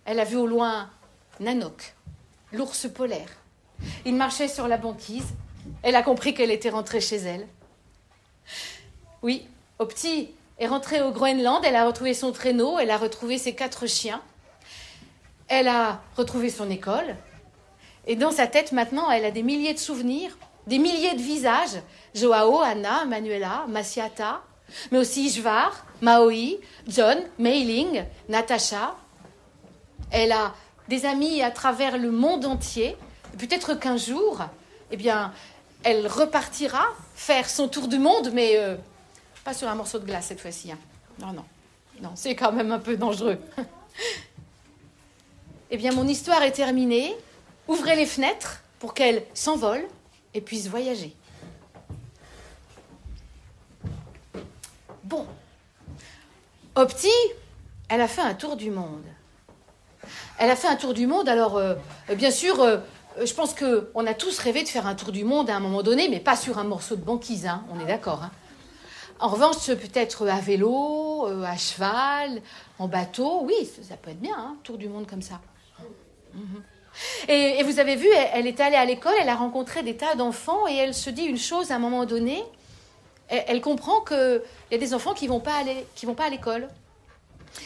elle 0.07 0.21
a 0.21 0.25
vu 0.25 0.37
au 0.37 0.47
loin 0.47 0.89
Nanoc, 1.41 1.95
l'ours 2.53 2.89
polaire. 2.89 3.29
Il 4.05 4.15
marchait 4.15 4.49
sur 4.49 4.69
la 4.69 4.79
banquise. 4.79 5.27
Elle 5.83 5.97
a 5.97 6.03
compris 6.03 6.33
qu'elle 6.33 6.51
était 6.51 6.71
rentrée 6.71 7.01
chez 7.01 7.17
elle. 7.17 7.47
Oui, 9.21 9.47
Opti 9.79 10.31
est 10.59 10.67
rentrée 10.67 11.03
au 11.03 11.11
Groenland. 11.11 11.63
Elle 11.65 11.77
a 11.77 11.87
retrouvé 11.87 12.15
son 12.15 12.33
traîneau. 12.33 12.79
Elle 12.79 12.91
a 12.91 12.97
retrouvé 12.97 13.37
ses 13.37 13.55
quatre 13.55 13.87
chiens. 13.87 14.23
Elle 15.49 15.69
a 15.69 16.01
retrouvé 16.17 16.49
son 16.49 16.71
école. 16.71 17.17
Et 18.07 18.17
dans 18.17 18.31
sa 18.31 18.47
tête, 18.47 18.73
maintenant, 18.73 19.11
elle 19.11 19.25
a 19.25 19.31
des 19.31 19.43
milliers 19.43 19.75
de 19.75 19.79
souvenirs, 19.79 20.39
des 20.67 20.79
milliers 20.79 21.15
de 21.15 21.23
visages. 21.23 21.83
Joao, 22.15 22.61
Anna, 22.61 23.05
Manuela, 23.05 23.67
Massiata, 23.69 24.43
mais 24.91 24.99
aussi 24.99 25.29
Jvar, 25.31 25.85
Maoi, 26.01 26.61
John, 26.87 27.19
Meiling, 27.39 28.05
Natacha. 28.29 28.97
Elle 30.11 30.33
a 30.33 30.55
des 30.89 31.07
amis 31.07 31.43
à 31.43 31.51
travers 31.51 31.99
le 31.99 32.11
monde 32.11 32.45
entier. 32.45 32.97
Peut-être 33.39 33.75
qu'un 33.75 33.97
jour, 33.97 34.45
eh 34.91 34.97
bien, 34.97 35.33
elle 35.83 36.07
repartira 36.07 36.85
faire 37.15 37.49
son 37.49 37.69
tour 37.69 37.89
du 37.89 37.99
monde, 37.99 38.31
mais 38.33 38.57
euh, 38.57 38.77
pas 39.45 39.55
sur 39.55 39.69
un 39.69 39.75
morceau 39.75 39.99
de 39.99 40.07
glace 40.07 40.27
cette 40.27 40.41
fois-ci. 40.41 40.73
hein. 40.73 40.79
Non, 41.19 41.33
non, 41.33 41.45
non, 42.03 42.11
c'est 42.15 42.35
quand 42.35 42.53
même 42.53 42.73
un 42.73 42.79
peu 42.79 42.97
dangereux. 42.97 43.39
eh 45.71 45.77
bien, 45.77 45.93
mon 45.93 46.07
histoire 46.07 46.43
est 46.43 46.53
terminée. 46.53 47.15
Ouvrez 47.69 47.97
les 47.97 48.07
fenêtres 48.07 48.63
pour 48.79 48.95
qu'elle 48.95 49.25
s'envole 49.35 49.85
et 50.35 50.41
puisse 50.41 50.69
voyager. 50.69 51.15
Bon. 55.03 55.27
Opti, 56.75 57.11
elle 57.89 58.01
a 58.01 58.09
fait 58.09 58.21
un 58.21 58.35
tour 58.35 58.57
du 58.57 58.71
monde. 58.71 59.05
Elle 60.39 60.51
a 60.51 60.57
fait 60.57 60.69
un 60.69 60.77
tour 60.77 60.93
du 60.93 61.07
monde, 61.07 61.29
alors 61.29 61.57
euh, 61.57 61.75
bien 62.15 62.31
sûr, 62.31 62.61
euh, 62.61 62.79
je 63.25 63.33
pense 63.33 63.55
qu'on 63.55 64.07
a 64.07 64.15
tous 64.15 64.39
rêvé 64.39 64.63
de 64.63 64.69
faire 64.69 64.87
un 64.87 64.95
tour 64.95 65.13
du 65.13 65.25
monde 65.25 65.49
à 65.49 65.57
un 65.57 65.61
moment 65.61 65.83
donné, 65.83 66.09
mais 66.09 66.21
pas 66.21 66.37
sur 66.37 66.59
un 66.59 66.65
morceau 66.65 66.97
de 66.97 67.03
banquise, 67.03 67.47
hein, 67.47 67.65
on 67.73 67.81
est 67.81 67.87
d'accord. 67.87 68.23
hein. 68.23 68.31
En 69.19 69.29
revanche, 69.29 69.67
peut-être 69.67 70.29
à 70.29 70.41
vélo, 70.41 71.27
euh, 71.27 71.43
à 71.45 71.57
cheval, 71.57 72.43
en 72.79 72.87
bateau, 72.87 73.45
oui, 73.45 73.55
ça, 73.83 73.97
peut 73.97 74.11
être 74.11 74.21
bien, 74.21 74.37
hein, 74.37 74.57
tour 74.63 74.77
du 74.77 74.89
monde 74.89 75.07
comme 75.09 75.23
ça. 75.23 75.41
Mhm. 76.35 76.63
Et, 77.29 77.63
vous 77.63 77.79
avez 77.79 77.97
vu, 77.97 78.09
elle, 78.35 78.47
est 78.47 78.61
allée 78.61 78.77
à 78.77 78.85
l'école, 78.85 79.15
elle 79.21 79.29
a 79.29 79.35
rencontré 79.35 79.83
des 79.83 79.97
tas 79.97 80.15
d'enfants 80.15 80.67
et 80.69 80.77
elle 80.77 80.95
se 80.95 81.09
dit 81.11 81.25
une 81.25 81.39
chose 81.39 81.71
à 81.71 81.77
un 81.77 81.79
moment 81.79 82.05
donné, 82.05 82.43
elle, 83.29 83.45
elle 83.49 83.61
comprend 83.63 84.01
qu'il 84.03 84.43
y 84.71 84.75
a 84.75 84.79
des 84.79 84.93
enfants 84.95 85.15
qui 85.15 85.25
ne 85.27 85.31
vont 85.31 85.41
pas 85.41 85.57
aller- 85.57 85.87
qui 85.95 86.05
vont 86.07 86.15
pas 86.15 86.27
à 86.27 86.31
l'école. 86.31 86.69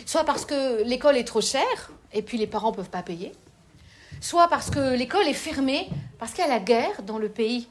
Soit 0.07 0.25
parce 0.25 0.45
que 0.45 0.83
l'école 0.83 1.17
est 1.17 1.25
trop 1.25 1.41
chère 1.41 1.91
et 2.13 2.23
puis 2.23 2.39
les 2.39 2.47
parents 2.47 2.71
ne 2.71 2.77
peuvent 2.77 2.91
pas 2.91 3.03
payer, 3.03 3.33
soit 4.21 4.49
parce 4.49 4.71
que 4.71 4.95
l'école 4.95 5.27
est 5.27 5.35
fermée, 5.35 5.89
parce 6.19 6.33
qu'il 6.33 6.45
y 6.45 6.47
a 6.47 6.51
la 6.51 6.61
guerre 6.61 7.03
dans 7.03 7.19
le 7.19 7.29
pays, 7.29 7.69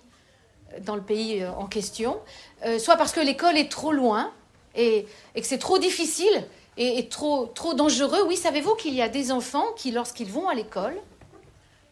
dans 0.81 0.95
le 0.95 1.01
pays 1.01 1.41
euh, 1.41 1.51
en 1.51 1.65
question, 1.65 2.17
euh, 2.65 2.79
soit 2.79 2.97
parce 2.97 3.11
que 3.11 3.19
l'école 3.19 3.57
est 3.57 3.71
trop 3.71 3.91
loin 3.91 4.31
et, 4.75 5.05
que 5.35 5.43
c'est 5.43 5.57
trop 5.57 5.79
difficile 5.79 6.45
et, 6.77 6.99
et 6.99 7.09
trop, 7.09 7.47
trop 7.47 7.73
dangereux. 7.73 8.23
Oui, 8.27 8.37
savez-vous 8.37 8.75
qu'il 8.75 8.93
y 8.93 9.01
a 9.01 9.09
des 9.09 9.31
enfants 9.31 9.65
qui, 9.75 9.91
lorsqu'ils 9.91 10.31
vont 10.31 10.47
à 10.47 10.53
l'école, 10.53 10.95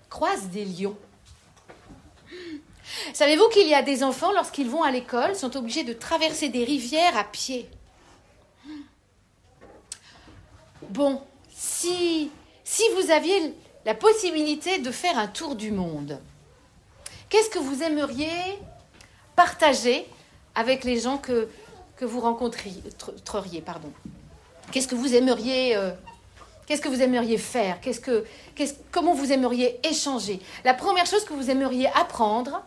croisent 0.10 0.50
des 0.50 0.66
lions. 0.66 0.98
Savez-vous 3.14 3.50
qu'il 3.50 3.68
y 3.68 3.74
a 3.74 3.82
des 3.82 4.04
enfants, 4.04 4.32
lorsqu'ils 4.32 4.70
vont 4.70 4.84
à 4.84 4.92
l'école, 4.92 5.36
sont 5.36 5.56
obligés 5.58 5.84
de 5.84 5.94
traverser 5.94 6.50
des 6.50 6.64
rivières 6.64 7.18
à 7.18 7.24
pied? 7.24 7.70
Bon, 10.90 11.22
si, 11.58 12.32
vous 12.96 13.10
aviez 13.12 13.54
la 13.86 13.96
possibilité 13.96 14.78
de 14.78 14.92
faire 14.92 15.18
un 15.18 15.28
tour 15.28 15.56
du 15.56 15.72
monde, 15.72 16.20
qu'est-ce 17.30 17.50
que 17.50 17.58
vous 17.60 17.82
aimeriez 17.82 18.30
partager 19.36 20.06
avec 20.54 20.84
les 20.84 21.00
gens 21.00 21.18
que, 21.18 21.50
vous 22.02 22.20
rencontriez 22.20 22.82
tr- 23.00 23.62
pardon? 23.62 23.92
Qu'est-ce 24.72 24.88
que 24.88 24.96
vous 24.96 25.16
aimeriez 25.16 25.76
euh, 25.76 25.92
Qu'est-ce 26.68 26.82
que 26.82 26.90
vous 26.90 27.02
aimeriez 27.02 27.38
faire? 27.38 27.80
Qu'est-ce 27.82 28.02
que, 28.02 28.26
Comment 28.92 29.14
vous 29.14 29.32
aimeriez 29.32 29.80
échanger? 29.88 30.40
La 30.64 30.74
première 30.74 31.06
chose 31.06 31.24
que 31.24 31.34
vous 31.34 31.50
aimeriez 31.50 31.88
apprendre 31.96 32.64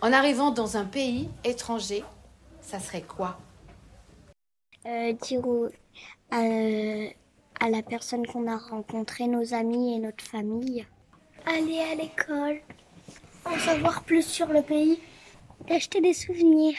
en 0.00 0.12
arrivant 0.12 0.50
dans 0.50 0.76
un 0.76 0.84
pays 0.84 1.28
étranger, 1.42 2.04
ça 2.62 2.78
serait 2.78 3.02
quoi? 3.02 3.36
Euh, 6.32 7.08
à, 7.64 7.70
la 7.70 7.82
personne 7.82 8.26
qu'on 8.26 8.46
a 8.46 8.56
rencontrée, 8.56 9.26
nos 9.26 9.54
amis 9.54 9.94
et 9.94 9.98
notre 9.98 10.24
famille. 10.24 10.84
Aller 11.46 11.80
à 11.80 11.94
l'école, 11.94 12.60
en 13.44 13.58
savoir 13.58 14.02
plus 14.04 14.24
sur 14.26 14.46
le 14.48 14.62
pays, 14.62 14.98
acheter 15.70 16.00
des 16.00 16.14
souvenirs, 16.14 16.76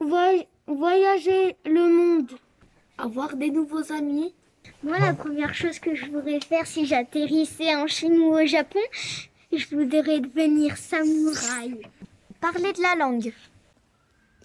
Voy- 0.00 0.46
voyager 0.66 1.56
le 1.64 1.88
monde, 1.88 2.30
avoir 2.98 3.36
des 3.36 3.50
nouveaux 3.50 3.92
amis. 3.92 4.34
Moi, 4.82 4.98
la 4.98 5.12
première 5.14 5.54
chose 5.54 5.78
que 5.78 5.94
je 5.94 6.06
voudrais 6.06 6.40
faire 6.40 6.66
si 6.66 6.86
j'atterrissais 6.86 7.74
en 7.74 7.86
Chine 7.86 8.18
ou 8.18 8.34
au 8.34 8.46
Japon, 8.46 8.78
je 9.52 9.66
voudrais 9.74 10.20
devenir 10.20 10.76
samouraï. 10.76 11.80
Parler 12.40 12.72
de 12.72 12.82
la 12.82 12.94
langue. 12.94 13.32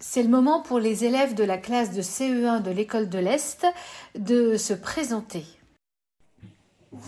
C'est 0.06 0.22
le 0.22 0.28
moment 0.28 0.60
pour 0.60 0.78
les 0.78 1.04
élèves 1.04 1.34
de 1.34 1.42
la 1.42 1.58
classe 1.58 1.92
de 1.92 2.00
CE1 2.00 2.62
de 2.62 2.70
l'école 2.70 3.08
de 3.08 3.18
l'Est 3.18 3.66
de 4.14 4.56
se 4.56 4.72
présenter. 4.72 5.44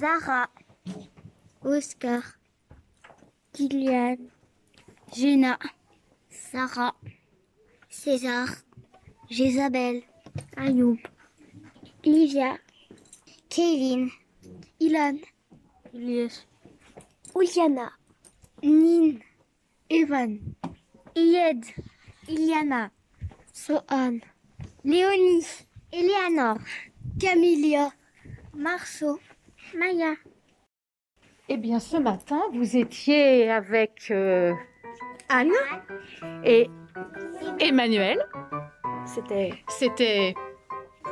Zara, 0.00 0.48
Oscar, 1.62 2.22
Kylian, 3.52 4.16
Jenna, 5.14 5.56
Sarah, 6.30 6.96
César, 7.90 8.48
Jésabelle, 9.30 10.02
Ayoub, 10.56 10.98
Livia, 12.02 12.56
Kevin, 13.50 14.08
Ilan, 14.80 15.18
Elias, 15.94 16.46
Uliana, 17.36 17.92
Nin, 18.64 19.18
Evan, 19.90 20.38
Ied, 21.14 21.62
Iliana, 22.28 22.90
Sohan, 23.52 24.18
Léonie, 24.84 25.46
Eleanor, 25.92 26.56
Camilia, 27.20 27.90
Marceau, 28.54 29.20
Maya. 29.78 30.14
Eh 31.48 31.56
bien, 31.56 31.78
ce 31.78 31.96
matin, 31.96 32.42
vous 32.52 32.76
étiez 32.76 33.48
avec 33.50 34.10
euh, 34.10 34.52
Anne 35.28 35.52
et 36.44 36.68
Emmanuel. 37.60 38.18
C'était 39.04 39.54
C'était 39.68 40.34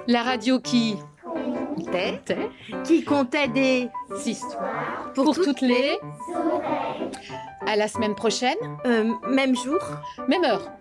la 0.08 0.24
radio 0.24 0.58
qui 0.58 0.96
comptait, 1.76 2.20
qui 2.84 3.04
comptait 3.04 3.48
des 3.48 3.88
histoires 4.26 5.12
pour, 5.14 5.26
pour 5.26 5.34
toutes, 5.36 5.44
toutes 5.44 5.60
les. 5.60 5.96
À 7.66 7.76
la 7.76 7.86
semaine 7.88 8.14
prochaine, 8.14 8.58
euh, 8.84 9.12
même 9.28 9.54
jour, 9.54 9.78
même 10.28 10.44
heure. 10.44 10.73